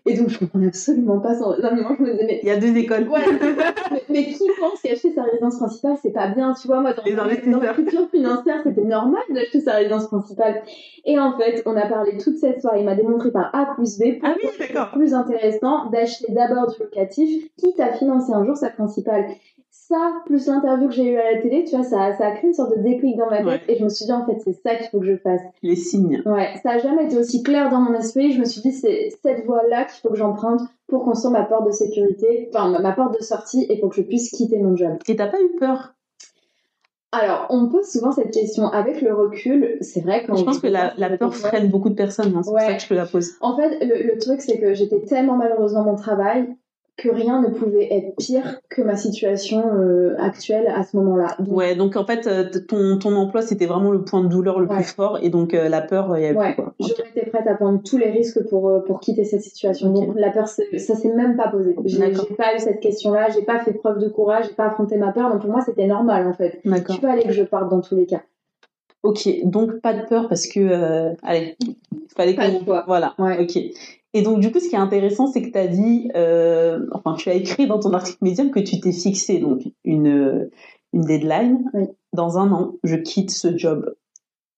[0.07, 1.95] Et donc je comprenais absolument pas son raisonnement.
[1.97, 3.07] Je me disais, mais Il y a deux écoles.
[3.07, 3.19] Ouais.
[3.91, 7.03] mais, mais qui pense qu'acheter sa résidence principale, c'est pas bien, tu vois, moi, dans,
[7.03, 7.62] dans investisseurs.
[7.62, 10.63] la culture financière, c'était normal d'acheter sa résidence principale.
[11.05, 13.99] Et en fait, on a parlé toute cette soirée, il m'a démontré par A plus
[13.99, 14.49] B Ah oui,
[14.93, 19.25] plus intéressant d'acheter d'abord du locatif, quitte à financer un jour sa principale.
[19.91, 22.47] Ça, plus l'interview que j'ai eue à la télé, tu vois, ça, ça a créé
[22.47, 23.62] une sorte de déclic dans ma tête, Ouais.
[23.67, 25.41] et je me suis dit, en fait, c'est ça qu'il faut que je fasse.
[25.63, 26.21] Les signes.
[26.25, 28.32] Ouais, ça a jamais été aussi clair dans mon esprit.
[28.32, 31.65] Je me suis dit, c'est cette voie-là qu'il faut que j'emprunte pour construire ma porte
[31.67, 34.93] de sécurité, enfin ma- porte de sortie et pour que je puisse quitter mon job.
[35.10, 35.93] Et t'as pas eu peur?
[37.13, 38.67] Alors, on me pose souvent cette question.
[38.67, 41.95] Avec le recul, c'est vrai que Je pense que la, la peur freine beaucoup de
[41.95, 42.34] personnes.
[42.38, 42.65] hein, C'est pour Ouais.
[42.67, 43.32] ça que je te la pose.
[43.41, 46.47] En fait, le, le truc, c'est que j'étais tellement malheureuse dans mon travail
[47.01, 51.35] que rien ne pouvait être pire que ma situation euh, actuelle à ce moment-là.
[51.39, 54.59] Donc, Ouais, donc en fait, euh, ton, ton emploi, c'était vraiment le point de douleur
[54.59, 54.75] le Ouais.
[54.75, 55.17] plus fort.
[55.21, 56.75] Et donc, euh, la peur, il y avait Ouais, quoi.
[56.79, 56.87] Ok.
[56.95, 59.89] j'aurais été prête à prendre tous les risques pour, pour quitter cette situation.
[59.93, 60.05] Ok.
[60.07, 60.63] Donc la peur, ça
[60.95, 61.75] s'est même pas posé.
[61.85, 65.11] J'ai pas eu cette question-là, j'ai pas fait preuve de courage, j'ai pas affronté ma
[65.11, 65.31] peur.
[65.31, 66.61] Donc pour moi, c'était normal en fait.
[66.63, 68.21] Tu peux aller que je parte dans tous les cas.
[69.03, 71.75] Ok, donc pas de peur parce que, euh, allez, il
[72.15, 72.83] fallait Pas choix.
[72.85, 73.41] Voilà, Ouais.
[73.41, 73.57] ok.
[74.13, 77.15] Et donc, du coup, ce qui est intéressant, c'est que tu as dit, euh, enfin,
[77.15, 80.50] tu as écrit dans ton article Medium que tu t'es fixé donc une,
[80.93, 81.63] une deadline.
[81.74, 81.86] Oui.
[82.13, 83.95] Dans un an, je quitte ce job.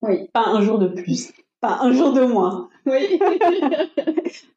[0.02, 0.28] Oui.
[0.34, 2.70] Pas un jour de plus, pas un jour de moins.
[2.86, 3.20] Oui.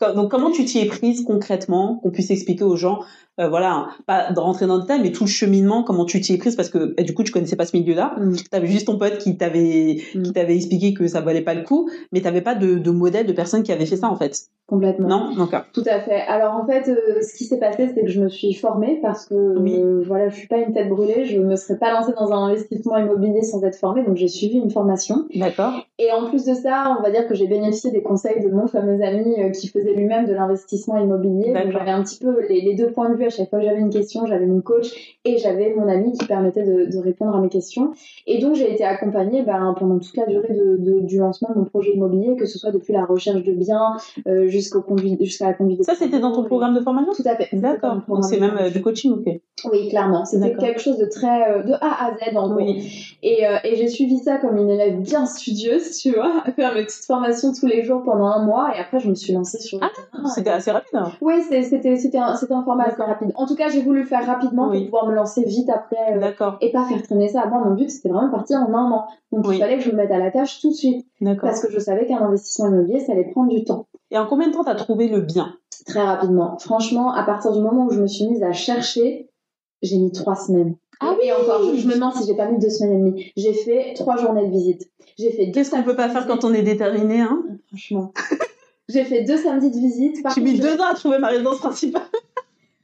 [0.14, 3.00] Donc, comment tu t'y es prise concrètement, qu'on puisse expliquer aux gens,
[3.40, 6.34] euh, voilà, pas de rentrer dans le thème, mais tout le cheminement, comment tu t'y
[6.34, 8.14] es prise, parce que bah, du coup, tu connaissais pas ce milieu-là.
[8.18, 8.34] Mm.
[8.50, 10.22] T'avais juste ton pote qui t'avait Mm.
[10.22, 13.26] qui t'avait expliqué que ça valait pas le coup, mais t'avais pas de, de modèle
[13.26, 14.36] de personne qui avait fait ça en fait.
[14.66, 15.08] complètement.
[15.08, 15.62] Non, d'accord.
[15.72, 16.20] Tout à fait.
[16.28, 19.26] Alors en fait, euh, ce qui s'est passé, c'est que je me suis formée parce
[19.26, 19.76] que Oui.
[19.80, 22.46] euh, voilà, je suis pas une tête brûlée, je me serais pas lancée dans un
[22.48, 25.26] investissement immobilier sans être formée, donc j'ai suivi une formation.
[25.36, 25.72] D'accord.
[25.98, 28.66] Et en plus de ça, on va dire que j'ai bénéficié des conseils de mon
[28.66, 31.52] fameux ami qui faisait lui-même de l'investissement immobilier.
[31.52, 33.64] Donc j'avais un petit peu les, les deux points de vue à chaque fois que
[33.64, 37.34] j'avais une question, j'avais mon coach et j'avais mon ami qui permettait de, de répondre
[37.36, 37.92] à mes questions.
[38.26, 41.58] Et donc j'ai été accompagnée ben, pendant toute la durée de, de- du lancement de
[41.58, 44.84] mon projet immobilier, que ce soit depuis la recherche de biens euh, jusqu'au
[45.20, 45.82] jusqu'à la conduite.
[45.84, 47.12] Ça, c'était dans ton programme de formation?
[47.12, 47.48] Tout à fait.
[47.52, 48.00] D'accord.
[48.08, 49.40] Donc c'est même euh, du coaching, ok.
[49.72, 50.24] Oui, clairement.
[50.24, 52.56] C'était quelque chose de très euh, de A à Z en gros.
[52.62, 53.16] Oui.
[53.22, 56.74] Et, euh, et j'ai suivi ça comme une élève bien studieuse, tu vois, à faire
[56.74, 58.70] mes petites formations tous les jours pendant un mois.
[58.76, 59.90] Et après, je me suis lancée sur Ah.
[60.34, 60.94] C'était assez rapide.
[60.94, 61.12] hein.
[61.20, 63.15] Oui, c'était c'était un, un format assez D'accord.
[63.16, 63.32] Rapide.
[63.36, 64.78] En tout cas, j'ai voulu le faire rapidement Oui.
[64.78, 66.58] pour pouvoir me lancer vite après euh, D'accord.
[66.60, 67.46] et pas faire traîner ça.
[67.46, 69.06] Moi, mon but, c'était vraiment de partir en un an.
[69.32, 69.56] Donc, Oui.
[69.56, 71.48] il fallait que je me mette à la tâche tout de suite D'accord.
[71.50, 73.86] parce que je savais qu'un investissement immobilier, ça allait prendre du temps.
[74.10, 75.54] Et en combien de temps t'as trouvé le bien?
[75.86, 76.56] Très rapidement.
[76.58, 79.28] Franchement, à partir du moment où je me suis mise à chercher,
[79.82, 80.76] j'ai mis trois semaines.
[81.00, 83.10] Ah et, et encore, je, je me demande si j'ai pas mis deux semaines et
[83.10, 83.32] demie.
[83.36, 84.90] J'ai fait trois journées de visite.
[85.18, 87.42] J'ai fait Qu'est-ce qu'on peut pas faire quand on est déterminé, hein?
[87.68, 88.12] Franchement.
[88.88, 90.24] J'ai fait deux samedis de visite.
[90.34, 92.02] J'ai mis je- deux ans à trouver ma résidence principale.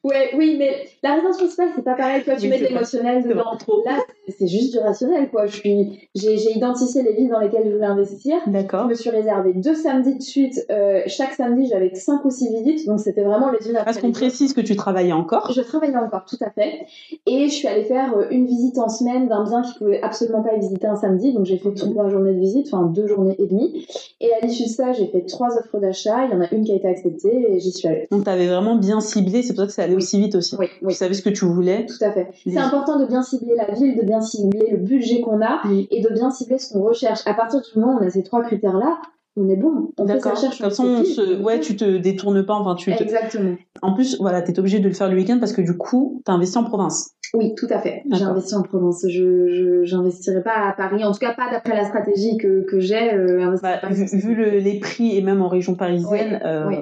[0.04, 2.24] Ouais, oui, mais la résidence principale, c'est pas pareil.
[2.24, 3.56] Toi, tu Oui, mets de l'émotionnel dedans.
[3.56, 3.82] trop.
[3.84, 5.46] Là, c'est- juste du rationnel, quoi.
[5.46, 8.36] Je suis, j'ai, j'ai identifié les villes dans lesquelles je voulais investir.
[8.46, 8.86] Je D'accord.
[8.88, 10.66] me suis réservé deux samedis de suite.
[10.70, 13.98] Euh, chaque samedi, j'avais cinq ou six visites, donc c'était vraiment les unes après Parce
[13.98, 15.52] qu'on précise que tu travaillais encore.
[15.52, 16.80] Je travaillais encore, tout à fait.
[17.26, 20.42] Et je suis allée faire euh, une visite en semaine d'un bien qui pouvait absolument
[20.42, 21.32] pas visité un samedi.
[21.32, 23.86] Donc j'ai fait trois journées de visite, enfin deux journées et demie.
[24.20, 26.24] Et à l'issue de ça, j'ai fait trois offres d'achat.
[26.26, 28.08] Il y en a une qui a été acceptée et j'y suis allée.
[28.10, 30.57] Donc t'avais vraiment bien ciblé, c'est pour ça que ça allait aussi vite aussi.
[30.59, 30.94] Oui, Tu oui.
[30.94, 31.87] savais ce que tu voulais.
[31.87, 32.28] Tout à fait.
[32.44, 35.88] C'est important de bien cibler la ville, de bien cibler le budget qu'on a Oui.
[35.90, 37.20] et de bien cibler ce qu'on recherche.
[37.26, 38.98] À partir du moment où on a ces trois critères-là,
[39.37, 39.90] on est bon.
[39.96, 40.61] On fait sa recherche.
[40.61, 41.40] Comme ça, on se...
[41.42, 42.55] ouais, tu te détournes pas.
[42.55, 43.02] Enfin, tu te...
[43.02, 43.57] Exactement.
[43.81, 46.33] En plus, voilà, t'es obligé de le faire le week-end parce que du coup, t'as
[46.35, 47.12] investi en province.
[47.35, 48.02] Oui, tout à fait.
[48.12, 49.07] J'ai investi en Provence.
[49.09, 53.14] Je, j'investirai pas à Paris, en tout cas pas d'après la stratégie que, que j'ai.
[53.14, 56.66] euh, Bah, vu c'est- vu le- les prix et même en région parisienne, Oui, euh,
[56.68, 56.76] oui.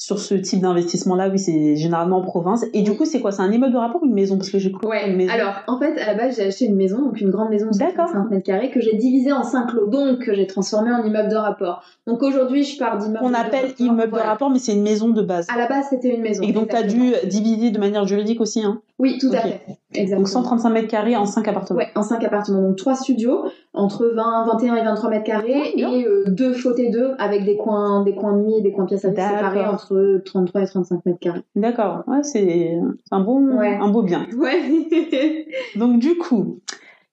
[0.00, 2.64] Sur ce type d'investissement-là, oui, c'est généralement en province.
[2.72, 3.32] Et du coup, c'est quoi?
[3.32, 4.38] C'est un immeuble de rapport ou une maison?
[4.38, 5.30] Parce que j'ai cru Ouais, une maison.
[5.30, 7.76] alors en fait, à la base, j'ai acheté une maison, donc une grande maison de
[7.76, 8.08] D'accord.
[8.08, 11.28] 55 mètres carrés, que j'ai divisée en 5 lots, donc que j'ai transformée en immeuble
[11.28, 11.82] de rapport.
[12.06, 14.24] Donc aujourd'hui, je pars d'immeuble on de appelle rapport, immeuble voilà.
[14.24, 15.46] de rapport, mais c'est une maison de base.
[15.52, 16.42] À la base, c'était une maison.
[16.44, 18.64] Et donc, tu as dû diviser de manière juridique aussi.
[18.64, 18.80] Hein.
[19.00, 19.62] Oui, tout à fait.
[19.94, 20.18] Exactement.
[20.20, 21.78] Donc, 135 mètres carrés en 5 appartements.
[21.78, 22.60] Ouais, en 5 appartements.
[22.62, 27.12] Donc 3 studios, entre 20, 21 et 23 mètres carrés, et euh, deux côtés deux,
[27.18, 30.60] avec des coins, des coins de nuit et des coins pièces à séparés entre 33
[30.62, 31.42] et 35 mètres carrés.
[31.56, 32.04] D'accord.
[32.06, 32.78] Ouais, c'est
[33.10, 33.78] un bon, Ouais.
[33.80, 34.26] un beau bien.
[34.36, 35.46] Ouais.
[35.76, 36.60] Donc, du coup,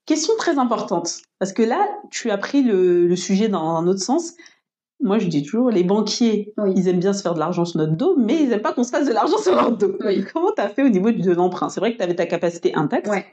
[0.06, 1.13] question très importante.
[1.39, 1.80] Parce que là,
[2.12, 4.34] tu as pris le, le sujet dans un autre sens.
[4.99, 6.73] Moi, je dis toujours, les banquiers, Oui.
[6.75, 8.83] ils aiment bien se faire de l'argent sur notre dos, mais ils aiment pas qu'on
[8.83, 9.95] se fasse de l'argent sur leur dos.
[10.03, 10.23] Oui.
[10.33, 13.07] Comment t'as fait au niveau de l'emprunt C'est vrai que tu avais ta capacité intacte,
[13.07, 13.25] Ouais.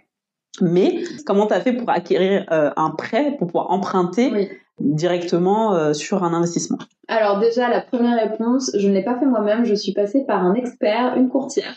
[0.60, 4.48] mais comment t'as fait pour acquérir euh, un prêt, pour pouvoir emprunter Oui.
[4.80, 9.26] Directement euh, sur un investissement Alors déjà, la première réponse, je ne l'ai pas fait
[9.26, 11.74] moi-même, je suis passée par un expert, une courtière.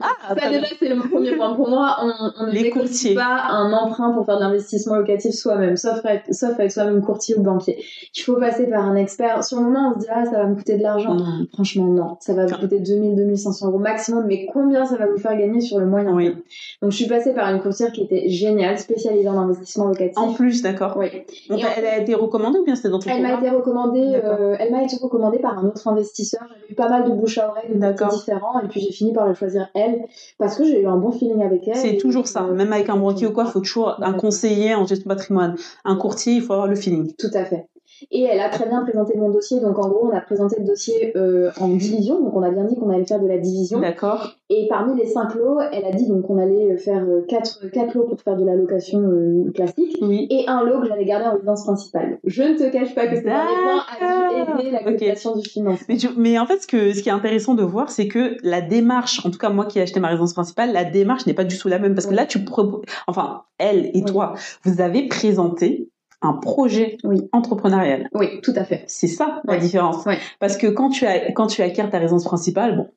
[0.00, 1.54] Ah, Ça déjà, c'est le premier point.
[1.54, 2.70] Pour moi, on, on ne Les
[3.14, 7.36] pas un emprunt pour faire de l'investissement locatif soi-même, sauf avec, sauf avec soi-même courtier
[7.36, 7.82] ou banquier.
[8.16, 9.42] Il faut passer par un expert.
[9.42, 11.14] Sur le moment, on se dit, ah, ça va me coûter de l'argent.
[11.14, 11.46] Non.
[11.52, 12.16] Franchement, non.
[12.20, 15.60] Ça va vous coûter 2000, 2500 euros maximum, mais combien ça va vous faire gagner
[15.60, 16.32] sur le moyen Oui.
[16.80, 20.16] Donc, je suis passée par une courtière qui était géniale, spécialisée en investissement locatif.
[20.16, 20.96] En plus, d'accord.
[20.96, 21.08] Oui.
[21.50, 24.56] En elle a été recommandée ou bien c'était dans ton Elle m'a été recommandée, euh,
[24.58, 26.42] elle m'a été recommandée par un autre investisseur.
[26.66, 29.26] J'ai eu pas mal de bouche à oreille de différents, et puis j'ai fini par
[29.26, 30.04] la choisir elle
[30.38, 31.76] parce que j'ai eu un bon feeling avec elle.
[31.76, 32.44] C'est toujours ça.
[32.44, 35.14] euh, Même avec un banquier ou quoi, il faut toujours un conseiller en gestion de
[35.14, 35.56] patrimoine.
[35.84, 37.12] Un courtier, il faut avoir le feeling.
[37.16, 37.66] Tout à fait.
[38.10, 39.60] Et elle a très bien présenté mon dossier.
[39.60, 42.20] Donc en gros, on a présenté le dossier euh, en division.
[42.22, 43.80] Donc on a bien dit qu'on allait faire de la division.
[43.80, 47.68] D'accord Et parmi les cinq lots, elle a dit donc qu'on allait faire euh, quatre,
[47.72, 49.96] quatre lots pour faire de la location euh, classique.
[50.02, 50.26] Oui.
[50.30, 52.18] Et un lot que j'allais garder en résidence principale.
[52.24, 54.90] Je ne te cache pas que ce dernier point a dû aider D'accord.
[54.90, 55.86] l'acceptation du financement.
[55.88, 58.36] Mais, tu- mais en fait, ce, que, ce qui est intéressant de voir, c'est que
[58.42, 61.34] la démarche, en tout cas moi qui ai acheté ma résidence principale, la démarche n'est
[61.34, 61.94] pas du tout la même.
[61.94, 64.04] Parce que là, tu proposes, enfin, elle et Oui.
[64.04, 65.88] toi, vous avez présenté
[66.22, 67.22] un projet Oui.
[67.32, 68.08] entrepreneurial.
[68.14, 68.84] Oui, tout à fait.
[68.86, 70.04] C'est ça la différence.
[70.40, 72.88] Parce que quand tu, as, quand tu acquiers ta résidence principale, bon,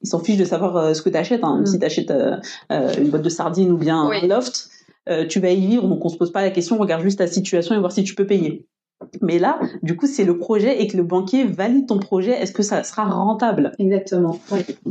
[0.00, 1.44] ils s'en fichent de savoir euh, ce que tu achètes.
[1.44, 1.54] Hein.
[1.54, 1.66] Même Mm.
[1.66, 2.12] si tu achètes
[2.70, 4.68] une boîte de sardines ou bien un loft,
[5.08, 7.26] euh, tu vas y vivre, donc on se pose pas la question, regarde juste ta
[7.26, 8.66] situation et voir si tu peux payer.
[9.20, 12.32] Mais là, du coup, c'est le projet et que le banquier valide ton projet.
[12.32, 13.72] Est-ce que ça sera rentable?
[13.78, 14.38] Exactement.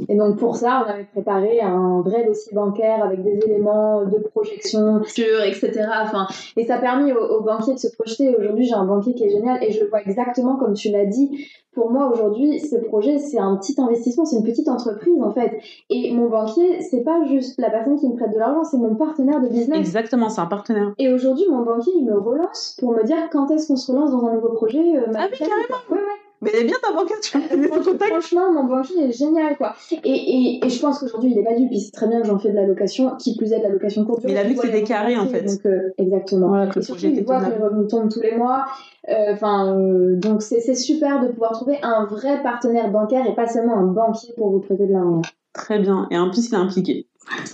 [0.07, 4.17] Et donc pour ça, on avait préparé un vrai dossier bancaire avec des éléments de
[4.17, 5.87] projection sur, etc.
[6.03, 8.35] Enfin, et ça a permis au, banquier de se projeter.
[8.35, 11.05] Aujourd'hui, j'ai un banquier qui est génial et je le vois exactement comme tu l'as
[11.05, 11.47] dit.
[11.73, 15.57] Pour moi, aujourd'hui, ce projet, c'est un petit investissement, c'est une petite entreprise en fait.
[15.89, 18.95] Et mon banquier, c'est pas juste la personne qui me prête de l'argent, c'est mon
[18.95, 19.79] partenaire de business.
[19.79, 20.93] Exactement, c'est un partenaire.
[20.97, 24.10] Et aujourd'hui, mon banquier, il me relance pour me dire quand est-ce qu'on se relance
[24.11, 24.79] dans un nouveau projet.
[24.79, 25.81] Euh, ah oui, carrément.
[25.89, 26.21] Ouais, ouais.
[26.41, 27.37] Mais elle est bien ta banquière, tu
[27.69, 28.11] contact.
[28.11, 29.75] Franchement, mon banquier est génial, quoi.
[29.91, 31.69] Et, et, et je pense qu'aujourd'hui, il est pas dupe.
[31.71, 33.69] Il sait très bien que j'en fais de la location, qui plus est de la
[33.69, 35.43] location courte Mais il a vu que c'était carré, en fait.
[35.43, 36.47] Donc, euh, exactement.
[36.47, 38.65] Voilà, que le projet était il voit que les revenus tombent tous les mois.
[39.09, 43.47] Euh, enfin, euh, donc c'est super de pouvoir trouver un vrai partenaire bancaire et pas
[43.47, 45.21] seulement un banquier pour vous prêter de l'argent.
[45.53, 46.07] Très bien.
[46.09, 47.07] Et en plus, il est impliqué.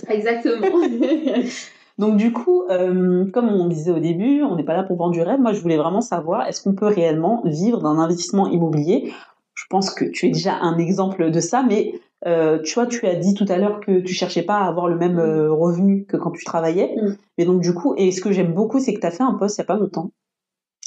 [0.08, 0.66] Exactement.
[1.98, 5.12] Donc du coup, euh, comme on disait au début, on n'est pas là pour vendre
[5.12, 5.40] du rêve.
[5.40, 9.12] Moi, je voulais vraiment savoir, est-ce qu'on peut réellement vivre d'un investissement immobilier?
[9.54, 11.94] Je pense que tu es déjà un exemple de ça, mais
[12.26, 14.88] euh, tu vois, tu as dit tout à l'heure que tu cherchais pas à avoir
[14.88, 16.94] le même euh, revenu que quand tu travaillais.
[16.96, 17.16] Mm.
[17.36, 19.34] Mais donc du coup, et ce que j'aime beaucoup, c'est que tu as fait un
[19.34, 20.12] post il y a pas longtemps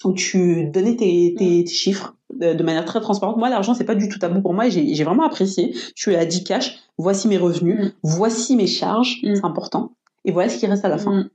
[0.04, 1.68] où tu donnais tes, tes, mm.
[1.68, 3.38] chiffres de, manière très transparente.
[3.38, 5.76] Moi, l'argent, c'est pas du tout tabou pour moi et j'ai vraiment apprécié.
[5.96, 7.92] Tu as dit cash, voici mes revenus, mm.
[8.04, 9.92] voici mes charges, c'est important.
[10.26, 11.12] Et voilà ce qui reste à la fin.
[11.12, 11.30] Mm.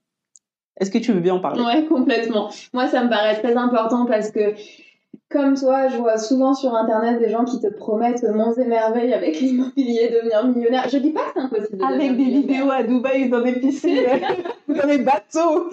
[0.79, 1.63] Est-ce que tu veux bien en parler?
[1.63, 2.51] Ouais, complètement.
[2.73, 4.55] Moi, ça me paraît très important parce que,
[5.31, 9.15] comme toi, je vois souvent sur Internet des gens qui te promettent monts et merveilles
[9.15, 10.89] avec l'immobilier, devenir millionnaire.
[10.91, 11.85] Je dis pas que c'est impossible.
[11.85, 14.03] avec des vidéos à Dubaï dans des piscines,
[14.69, 15.71] dans des bateaux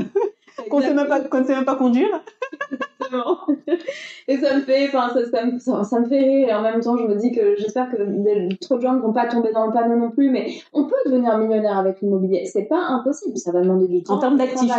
[0.69, 2.10] qu'on ne sait même pas, sait même pas conduire.
[3.04, 3.39] Exactement.
[4.28, 5.26] Et ça me fait, enfin, ça,
[5.60, 6.50] ça, ça, me fait rire.
[6.50, 9.13] Et en même temps, je me dis que j'espère que trop de gens ne vont
[9.13, 10.30] pas tomber dans le panneau non plus.
[10.30, 12.46] Mais on peut devenir millionnaire avec l'immobilier.
[12.46, 13.38] C'est pas impossible.
[13.38, 14.16] Ça va demander du temps.
[14.16, 14.72] En termes d'actifs.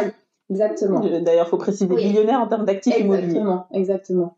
[0.51, 1.03] Exactement.
[1.03, 3.25] Euh, d'ailleurs, il faut préciser millionnaire en termes d'actifs immobiliers.
[3.25, 4.37] Exactement, exactement.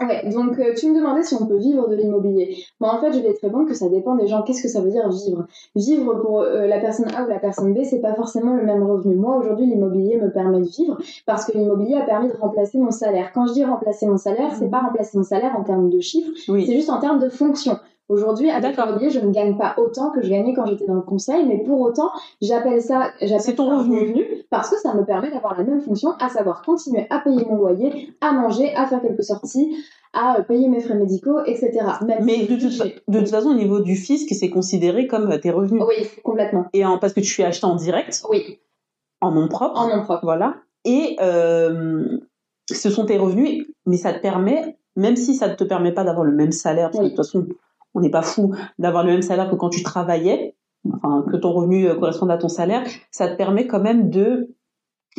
[0.00, 2.56] Ouais, donc euh, tu me demandais si on peut vivre de l'immobilier.
[2.80, 4.42] Moi, en fait, je vais te répondre que ça dépend des gens.
[4.42, 5.46] Qu'est-ce que ça veut dire vivre?
[5.76, 8.82] Vivre pour euh, la personne A ou la personne B, c'est pas forcément le même
[8.82, 9.14] revenu.
[9.14, 12.90] Moi, aujourd'hui, l'immobilier me permet de vivre parce que l'immobilier a permis de remplacer mon
[12.90, 13.30] salaire.
[13.34, 14.70] Quand je dis remplacer mon salaire, c'est mmh.
[14.70, 17.76] pas remplacer mon salaire en termes de chiffres, c'est juste en termes de fonction.
[18.12, 21.00] Aujourd'hui, avec l'immobilier, je ne gagne pas autant que je gagnais quand j'étais dans le
[21.00, 22.10] conseil, mais pour autant,
[22.42, 24.44] j'appelle ça, j'appelle ton revenu.
[24.50, 27.56] parce que ça me permet d'avoir la même fonction, à savoir continuer à payer mon
[27.56, 29.74] loyer, à manger, à faire quelques sorties,
[30.12, 31.70] à euh, payer mes frais médicaux, etc.
[32.22, 35.82] mais de, toute, façon, au niveau du fisc, c'est considéré comme euh, tes revenus.
[35.88, 36.66] Oui, complètement.
[36.74, 38.24] Et en, parce que tu es acheté en direct.
[38.28, 38.58] Oui.
[39.22, 39.80] En nom propre.
[39.80, 40.24] En nom propre.
[40.24, 40.56] Voilà.
[40.84, 42.18] Et euh,
[42.70, 46.04] ce sont tes revenus, mais ça te permet, même si ça ne te permet pas
[46.04, 47.46] d'avoir le même salaire, de toute façon,
[47.94, 50.54] on n'est pas fou d'avoir le même salaire que quand tu travaillais,
[50.92, 54.54] enfin que ton revenu euh, corresponde à ton salaire, ça te permet quand même de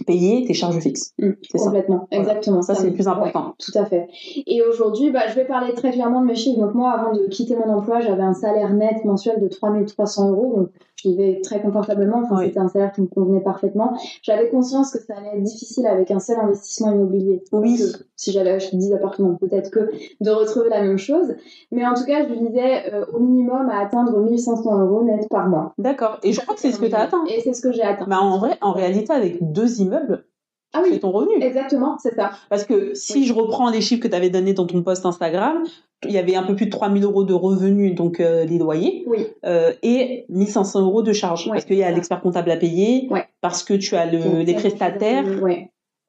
[0.08, 1.14] payer tes charges fixes.
[1.20, 2.62] Mmh, complètement, exactement.
[2.62, 3.56] Ça, c'est le plus important.
[3.58, 4.08] tout à fait.
[4.48, 6.60] Et aujourd'hui, bah, je vais parler très clairement de mes chiffres.
[6.60, 10.54] Donc moi, avant de quitter mon emploi, j'avais un salaire net mensuel de 3300 euros.
[10.58, 12.22] Donc je vivais très confortablement.
[12.24, 13.98] Enfin, C'était un salaire qui me convenait parfaitement.
[14.22, 17.44] J'avais conscience que ça allait être difficile avec un seul investissement immobilier.
[17.52, 17.80] Oui.
[18.16, 21.36] si j'avais acheté 10 appartements, peut-être que de retrouver la même chose.
[21.72, 25.50] Mais en tout cas, je visais euh, au minimum à atteindre 1500 euros net par
[25.50, 25.74] mois.
[25.78, 26.20] D'accord.
[26.24, 27.24] Et je crois que c'est ce que tu as atteint.
[27.28, 28.06] Et c'est ce que j'ai atteint.
[28.08, 30.26] Bah, en vrai, en réalité, avec deux immeubles,
[30.74, 31.42] ah oui, c'est ton revenu.
[31.42, 32.32] Exactement, c'est ça.
[32.50, 35.64] Parce que si je reprends les chiffres que tu avais donnés dans ton post Instagram,
[36.04, 39.06] il y avait un peu plus de 3000 euros de revenus, donc euh, des loyers,
[39.08, 39.28] oui.
[39.46, 41.48] euh, et 1500 euros de charges.
[41.48, 43.08] Parce qu'il y a l'expert comptable à payer,
[43.40, 45.26] parce que tu as le, les prestataires,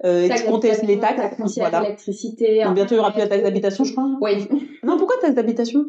[0.05, 1.81] Euh, tu comptes les taxes, voilà.
[1.83, 2.65] l'électricité.
[2.75, 4.09] bientôt il y aura plus la taxe d'habitation, je crois.
[4.21, 4.49] Oui.
[4.85, 5.87] Non, pourquoi taxe d'habitation?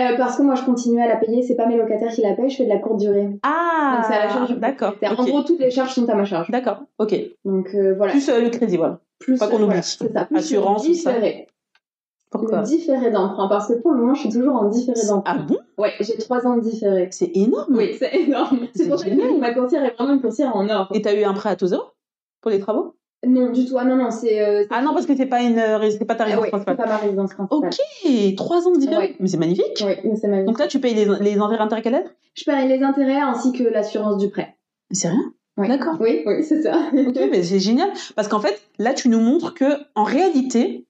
[0.00, 2.32] Euh, Parce que moi je continue à la payer, c'est pas mes locataires qui la
[2.34, 3.28] payent, je fais de la courte durée.
[3.42, 3.96] Ah.
[3.96, 4.56] Donc c'est à la charge.
[4.58, 4.94] D'accord.
[5.02, 6.50] En gros, toutes les charges sont à ma charge.
[6.50, 6.78] D'accord.
[6.98, 7.14] Ok.
[7.44, 8.12] Donc euh, voilà.
[8.12, 9.00] Plus le crédit, voilà.
[9.18, 9.38] Plus.
[9.38, 9.82] Pas qu'on oublie.
[9.82, 10.24] c'est ça.
[10.24, 10.82] Plus Assurance.
[10.82, 11.46] Différé.
[12.30, 12.60] Pourquoi?
[12.60, 15.34] Le différé d'emprunt, parce que pour le moment, je suis toujours en différé d'emprunt.
[15.38, 15.58] Ah bon?
[15.78, 17.08] Ouais, j'ai trois ans de différé.
[17.10, 17.74] C'est énorme.
[17.76, 18.68] Oui, c'est énorme.
[18.74, 20.88] C'est pour ça que ma courtière est vraiment une courtière en or.
[20.94, 21.82] Et t'as eu un prêt à taux zéro
[22.40, 22.94] pour les travaux?
[23.26, 23.76] Non, du tout.
[23.78, 24.40] Ah non, non, c'est.
[24.40, 26.76] Euh, ah non, parce que c'est pas une, c'est pas ta résidence ah, principale.
[26.76, 27.70] C'est pas ma résidence principale.
[27.70, 29.08] Ok, trois ans de différence.
[29.18, 29.84] Mais c'est magnifique.
[29.84, 30.46] Oui, mais c'est magnifique.
[30.46, 32.04] Donc là, tu payes les, les intérêts qu'elle
[32.34, 34.56] Je paye les intérêts ainsi que l'assurance du prêt.
[34.92, 35.32] C'est rien?
[35.56, 35.66] Oui.
[35.66, 35.96] D'accord.
[36.00, 36.90] Oui, oui, c'est ça.
[36.92, 39.64] ok, mais c'est génial parce qu'en fait, là, tu nous montres que
[39.96, 40.86] en réalité,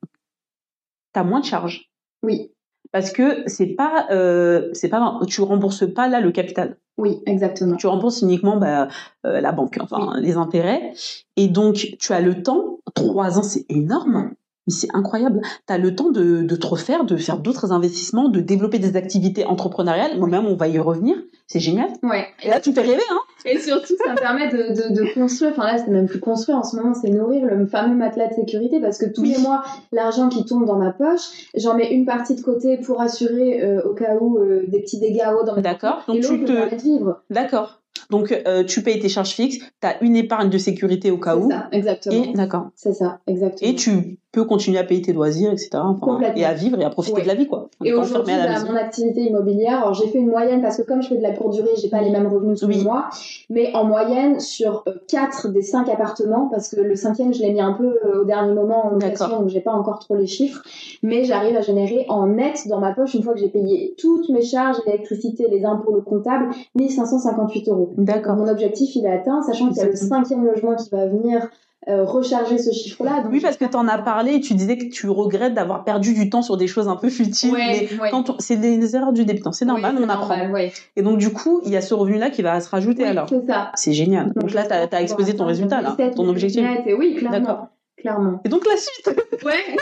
[1.15, 1.91] t'as moins de charges.
[2.23, 2.53] Oui
[2.93, 6.77] parce que c'est pas euh, c'est pas tu rembourses pas là le capital.
[6.97, 7.77] Oui, exactement.
[7.77, 8.89] Tu rembourses uniquement bah,
[9.25, 10.93] euh, la banque, enfin les intérêts,
[11.37, 12.81] et donc tu as le temps.
[12.95, 14.33] Trois ans, c'est énorme
[14.69, 15.41] Mais c'est incroyable.
[15.67, 18.97] Tu as le temps de, de te refaire, de faire d'autres investissements, de développer des
[18.97, 20.19] activités entrepreneuriales.
[20.19, 21.17] Moi-même, on va y revenir.
[21.47, 21.89] C'est génial.
[22.03, 22.27] Ouais.
[22.43, 25.15] Et là, tu me fais rêver, hein Et surtout, ça me permet de, de, de
[25.15, 28.29] construire, enfin là, c'est même plus construire en ce moment, c'est nourrir le fameux matelas
[28.29, 29.33] de sécurité parce que tous Oui.
[29.35, 33.01] les mois, l'argent qui tombe dans ma poche, j'en mets une partie de côté pour
[33.01, 36.03] assurer euh, au cas où euh, des petits dégâts dans mes D'accord.
[36.07, 36.75] Donc, tu te.
[36.83, 37.23] vivre.
[37.31, 37.81] D'accord.
[38.11, 41.35] Donc, euh, tu payes tes charges fixes, tu as une épargne de sécurité au cas
[41.35, 41.51] C'est où.
[41.51, 42.25] ça, exactement.
[42.25, 42.69] Et, d'accord.
[42.77, 43.71] C'est ça, exactement.
[43.71, 45.71] Et tu peux continuer à payer tes loisirs, etc.
[45.75, 46.37] Enfin, Complètement.
[46.41, 47.23] et à vivre et à profiter Ouais.
[47.23, 47.69] de la vie, quoi.
[47.83, 51.09] Et aujourd'hui, bah, mon activité immobilière, alors j'ai fait une moyenne parce que comme je
[51.09, 52.77] fais de la courte durée, j'ai pas les mêmes revenus tous Oui.
[52.79, 53.09] les mois,
[53.49, 57.61] mais en moyenne sur 4 des 5 appartements, parce que le cinquième je l'ai mis
[57.61, 60.63] un peu euh, au dernier moment en location, donc j'ai pas encore trop les chiffres,
[61.03, 64.29] mais j'arrive à générer en net dans ma poche, une fois que j'ai payé toutes
[64.29, 67.95] mes charges, l'électricité, les impôts, le comptable, 1558 euros.
[67.97, 68.37] D'accord.
[68.37, 71.49] Mon objectif il est atteint, sachant qu'il y a le cinquième logement qui va venir
[71.89, 73.25] euh, recharger ce chiffre-là.
[73.31, 76.13] Oui, parce que tu en as parlé et tu disais que tu regrettes d'avoir perdu
[76.13, 77.53] du temps sur des choses un peu futiles.
[77.53, 78.11] Ouais, mais ouais.
[78.11, 80.29] quand c'est des erreurs du débutant, c'est normal, Oui, on apprend.
[80.37, 80.73] normal, ouais.
[80.97, 83.27] Et donc, du coup, il y a ce revenu-là qui va se rajouter alors.
[83.29, 83.73] c'est ça.
[83.75, 84.33] C'est génial.
[84.35, 86.67] Donc là, tu as, exposé ton résultat, là, ton 17 objectif.
[86.99, 87.71] oui, clairement.
[88.01, 88.41] Clairement.
[88.45, 89.09] Et donc la suite
[89.45, 89.77] Ouais.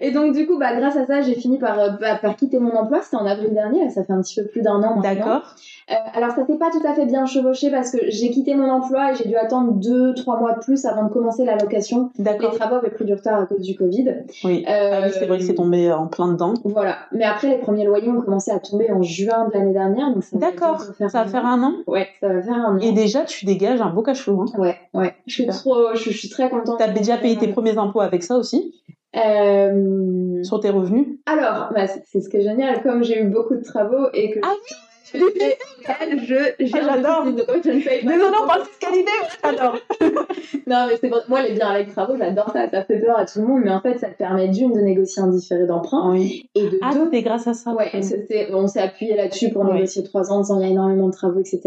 [0.00, 2.58] et donc du coup, bah grâce à ça, j'ai fini par, euh, bah, par quitter
[2.58, 3.00] mon emploi.
[3.02, 3.88] C'était en avril dernier.
[3.90, 5.02] Ça fait un petit peu plus d'un an maintenant.
[5.02, 5.54] D'accord.
[5.90, 8.70] Euh, alors ça s'est pas tout à fait bien chevauché parce que j'ai quitté mon
[8.70, 12.10] emploi et j'ai dû attendre deux, trois mois de plus avant de commencer la location.
[12.18, 12.54] Les D'accord.
[12.54, 14.14] travaux avaient pris du retard à cause du Covid.
[14.44, 14.64] Oui.
[14.68, 16.54] Euh, Ah oui, c'est vrai que c'est tombé en plein dedans.
[16.64, 16.96] Voilà.
[17.12, 20.12] Mais après, les premiers loyers ont commencé à tomber en juin de l'année dernière.
[20.12, 20.80] Donc ça D'accord.
[20.98, 21.72] Ça va faire un an.
[21.86, 22.78] Ouais, ça va faire un an.
[22.78, 24.42] Et déjà, tu dégages un beau cash flow.
[24.42, 24.58] Hein.
[24.60, 25.14] Ouais, ouais.
[25.26, 26.78] Je suis trop, je, je suis très contente.
[26.90, 28.74] As déjà payé tes premiers impôts avec ça aussi,
[29.16, 30.42] Euh...
[30.42, 31.06] sur tes revenus?
[31.26, 34.38] Alors, bah, c'est ce qui est génial, comme j'ai eu beaucoup de travaux et que
[34.42, 34.74] Ah je
[35.12, 37.22] elle, je j'ai Ah, j'adore.
[37.22, 38.10] un déficit, donc je ne paye pas.
[38.12, 39.10] Désolé, on parle fiscalité.
[39.42, 39.76] Alors.
[40.66, 41.16] Non, mais c'est bon.
[41.28, 43.72] moi les biens avec travaux, j'adore ça, ça fait peur à tout le monde, mais
[43.72, 46.48] en fait, ça te permet d'une de négocier un différé d'emprunt Oui.
[46.54, 47.04] et de Ah, deux.
[47.06, 47.72] c'était grâce à ça.
[47.74, 49.72] Ouais, c'est- c'est- on s'est appuyé là-dessus pour Ouais.
[49.74, 51.60] négocier trois ans en disant il y a énormément de travaux, etc.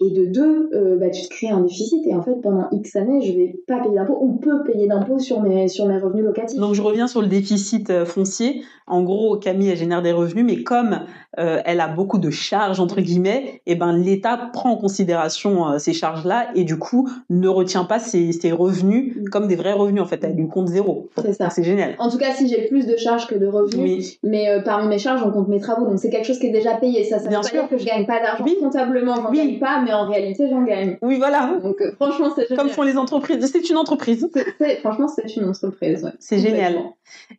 [0.00, 2.96] Et de deux, euh, bah, tu te crées un déficit et en fait pendant X
[2.96, 6.24] années, je vais pas payer d'impôts ou peu payer d'impôts sur mes, sur mes revenus
[6.24, 6.58] locatifs.
[6.58, 8.62] Donc je reviens sur le déficit euh, foncier.
[8.86, 11.00] En gros, Camille elle génère des revenus, mais comme
[11.38, 15.78] euh, elle a beaucoup de charges entre guillemets, et ben l'État prend en considération euh,
[15.78, 19.24] ces charges-là et du coup ne retient pas ses, ses revenus Mm.
[19.30, 20.22] comme des vrais revenus en fait.
[20.24, 21.08] Elle lui compte zéro.
[21.22, 21.50] c'est ça.
[21.50, 21.94] C'est génial.
[21.98, 24.18] En tout cas, si j'ai plus de charges que de revenus, Oui.
[24.22, 26.50] Mais euh, parmi mes charges, on compte mes travaux, donc c'est quelque chose qui est
[26.52, 27.04] déjà payé.
[27.04, 28.56] Ça, ça Bien veut pas dire que je gagne pas d'argent Oui.
[28.60, 29.36] comptablement, j'en Oui.
[29.36, 30.98] gagne pas, mais en réalité, j'en gagne.
[31.02, 31.58] Oui, voilà.
[31.62, 32.58] Donc franchement, c'est génial.
[32.58, 33.50] Comme font les entreprises.
[33.52, 34.28] C'est une entreprise.
[34.80, 36.02] Franchement, c'est une entreprise.
[36.04, 36.10] ouais.
[36.18, 36.78] C'est génial.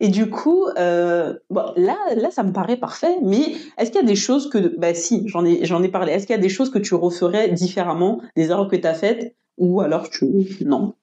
[0.00, 3.16] Et du coup, bon, là, là, ça me paraît parfait.
[3.22, 3.42] Mais
[3.82, 6.12] est-ce qu'il y a des choses que, bah si, j'en ai, j'en ai parlé.
[6.12, 8.94] Est-ce qu'il y a des choses que tu referais différemment, des erreurs que tu as
[8.94, 10.26] faites, ou alors tu,
[10.64, 10.94] non?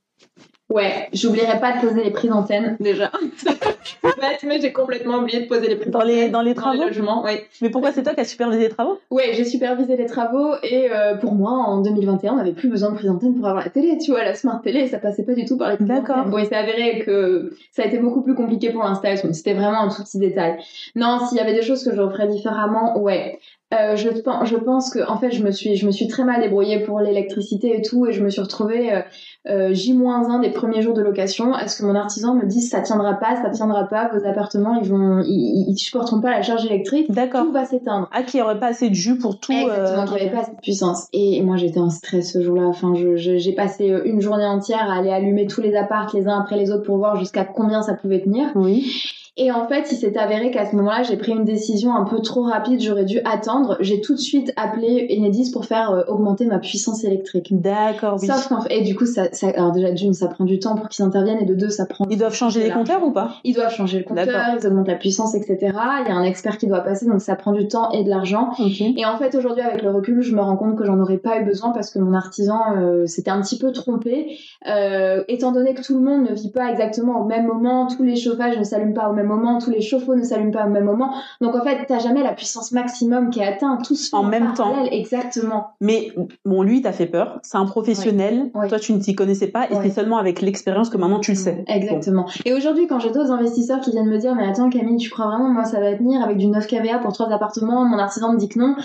[0.70, 3.12] Ouais, j'oublierai pas de poser les prises d'antenne déjà.
[4.44, 6.84] Mais j'ai complètement oublié de poser les prises Dans les, dans les travaux.
[6.84, 7.24] logements.
[7.24, 9.00] Ouais, Mais pourquoi c'est toi qui as supervisé les travaux?
[9.10, 12.92] Ouais j'ai supervisé les travaux et euh, pour moi, en 2021, on n'avait plus besoin
[12.92, 13.98] de prise d'antenne pour avoir la télé.
[13.98, 16.26] Tu vois, la smart télé, ça passait pas du tout par les prises D'accord.
[16.26, 19.34] Bon, il s'est avéré que ça a été beaucoup plus compliqué pour l'installation.
[19.34, 20.58] C'était vraiment un tout petit détail.
[20.96, 23.40] Non, s'il y avait des choses que je referais différemment, ouais.
[23.72, 26.42] Euh, je, je pense que en fait je me suis je me suis très mal
[26.42, 29.02] débrouillée pour l'électricité et tout et je me suis retrouvée euh,
[29.48, 32.82] euh, J-1 des premiers jours de location à ce que mon artisan me dise ça
[32.82, 36.66] tiendra pas ça tiendra pas vos appartements ils vont ils, ils supporteront pas la charge
[36.66, 37.44] électrique D'accord.
[37.44, 39.52] tout va s'éteindre Ah, qu'il n'y aurait pas assez de jus pour tout.
[39.52, 41.08] Exactement, euh, qu'il n'y avait pas assez de puissance.
[41.14, 42.64] Et moi, j'étais en stress ce jour-là.
[42.66, 46.10] Enfin, je- je- j'ai passé euh, une journée entière à aller allumer tous les apparts
[46.16, 48.48] les uns après les autres pour voir jusqu'à combien ça pouvait tenir.
[48.56, 48.92] Oui.
[49.38, 52.20] Et en fait, il s'est avéré qu'à ce moment-là, j'ai pris une décision un peu
[52.22, 52.82] trop rapide.
[52.82, 53.78] J'aurais dû attendre.
[53.80, 57.48] J'ai tout de suite appelé Enedis pour faire euh, augmenter ma puissance électrique.
[57.52, 58.28] D'accord, oui.
[58.28, 60.76] Sauf qu'en fait, et du coup, ça, ça, alors déjà d'une, ça prend du temps
[60.76, 62.06] pour qu'ils interviennent, et de deux, ça prend.
[62.10, 63.36] Ils doivent changer les compteurs ou pas?
[63.44, 65.58] Ils doivent changer le compteur, ils augmentent la puissance, etc.
[65.62, 68.10] Il y a un expert qui doit passer, donc ça prend du temps et de
[68.10, 68.50] l'argent.
[68.60, 68.82] Ok.
[68.82, 71.40] Et en fait, aujourd'hui, avec le recul, je me rends compte que j'en aurais pas
[71.40, 74.38] eu besoin parce que mon artisan euh, s'était un petit peu trompé.
[74.68, 78.04] Euh, étant donné que tout le monde ne vit pas exactement au même moment, tous
[78.04, 80.70] les chauffages ne s'allument pas au même moment, tous les chauffe-eau ne s'allument pas au
[80.70, 81.14] même moment.
[81.40, 83.86] Donc en fait, t'as jamais la puissance maximum qui est atteinte.
[83.86, 84.70] Tout se fait En même temps.
[84.72, 85.68] parallèle, Exactement.
[85.80, 86.12] Mais
[86.46, 87.40] bon, lui, t'as fait peur.
[87.44, 88.52] C'est un professionnel.
[88.54, 88.68] Ouais.
[88.68, 89.70] Toi, tu ne t'y connaissais pas.
[89.70, 89.80] Et Ouais.
[89.84, 91.64] c'est seulement avec l'expérience que maintenant tu le sais.
[91.68, 92.26] Exactement.
[92.46, 95.28] Et aujourd'hui, quand j'ai d'autres investisseurs qui viennent me dire, mais attends Camille, tu crois
[95.28, 98.38] vraiment, moi, ça va tenir avec du 9 kVA pour trois appartements, mon artisan me
[98.38, 98.76] dit que non.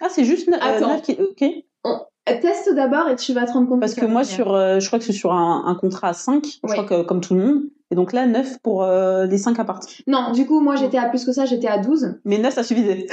[0.00, 0.88] Ah, c'est juste euh, Attends.
[0.88, 1.42] neuf qui- Ok.
[1.86, 3.78] Euh, Teste d'abord et tu vas te rendre compte.
[3.80, 6.44] Parce que moi, sur, euh, je crois que c'est sur un, un contrat à 5.
[6.44, 7.62] Je crois que comme tout le monde.
[7.90, 9.90] Et donc là, 9 pour euh, les 5 appartements.
[10.06, 12.18] Non, du coup, moi, j'étais à plus que ça, j'étais à 12.
[12.24, 13.06] Mais 9, ça suffisait.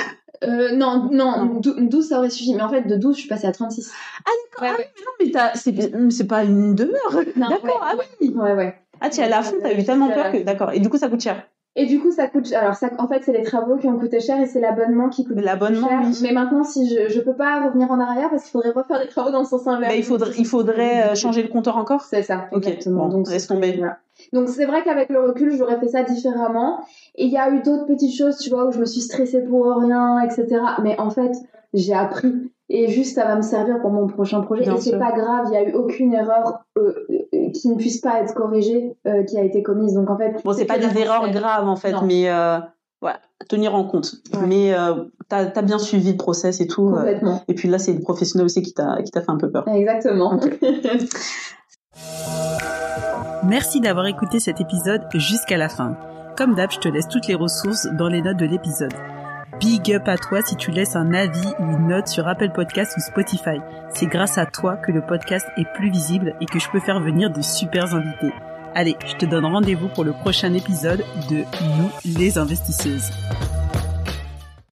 [0.44, 1.60] Euh, non, non, Non.
[1.60, 3.92] dou- 12 ça aurait suffi, mais en fait de 12 je suis passée à 36.
[4.26, 4.64] Ah, d'accord.
[4.64, 4.90] Ouais, Ah, ouais.
[5.22, 7.14] mais non, mais c'est pas une demeure.
[7.38, 7.64] Non, D'accord.
[7.66, 8.34] ouais, ah oui.
[8.36, 8.76] Ouais, ouais.
[9.00, 10.44] Ah, tu es à la fond, t'as eu tellement peur que.
[10.44, 10.72] D'accord.
[10.74, 11.44] Et du coup, ça coûte cher.
[11.76, 12.52] Et du coup, ça coûte.
[12.54, 15.24] Alors, ça, en fait, c'est les travaux qui ont coûté cher et c'est l'abonnement qui
[15.26, 16.02] coûte L'abonnement, cher.
[16.04, 16.20] oui.
[16.22, 19.08] Mais maintenant, si je, je peux pas revenir en arrière parce qu'il faudrait refaire des
[19.08, 19.92] travaux dans le sens inverse.
[19.92, 22.02] Bah, il faudrait, il faudrait euh, changer le compteur encore.
[22.04, 23.08] C'est ça, Ok, exactement.
[23.08, 23.76] bon, Donc, laisse tomber.
[23.78, 23.98] voilà.
[24.32, 26.80] Donc c'est vrai qu'avec le recul, j'aurais fait ça différemment.
[27.16, 29.44] Et il y a eu d'autres petites choses, tu vois, où je me suis stressée
[29.44, 30.48] pour rien, etc.
[30.82, 31.32] Mais en fait,
[31.74, 32.34] j'ai appris.
[32.70, 34.64] Et juste, ça va me servir pour mon prochain projet.
[34.64, 37.76] Bien et c'est pas grave, il n'y a eu aucune erreur euh, euh, qui ne
[37.76, 39.94] puisse pas être corrigée, euh, qui a été commise.
[39.94, 42.04] Donc en fait, Bon, c'est pas des erreurs graves en fait, Non.
[42.04, 42.30] mais
[43.04, 43.20] voilà,
[43.50, 44.14] tenir en compte.
[44.34, 44.48] Ouais.
[44.48, 46.90] Mais euh, t'as as bien suivi le process et tout.
[46.90, 47.44] Complètement.
[47.50, 49.68] et puis là, c'est le professionnel aussi qui t'a qui t'a fait un peu peur.
[49.68, 50.40] Exactement.
[53.46, 55.98] Merci d'avoir écouté cet épisode jusqu'à la fin.
[56.38, 58.94] Comme d'hab, je te laisse toutes les ressources dans les notes de l'épisode.
[59.60, 62.96] Big up à toi si tu laisses un avis ou une note sur Apple Podcast
[62.96, 63.60] ou Spotify.
[63.90, 67.02] C'est grâce à toi que le podcast est plus visible et que je peux faire
[67.02, 68.34] venir de super invités.
[68.76, 71.44] Allez, je te donne rendez-vous pour le prochain épisode de
[71.78, 73.12] Nous les investisseuses.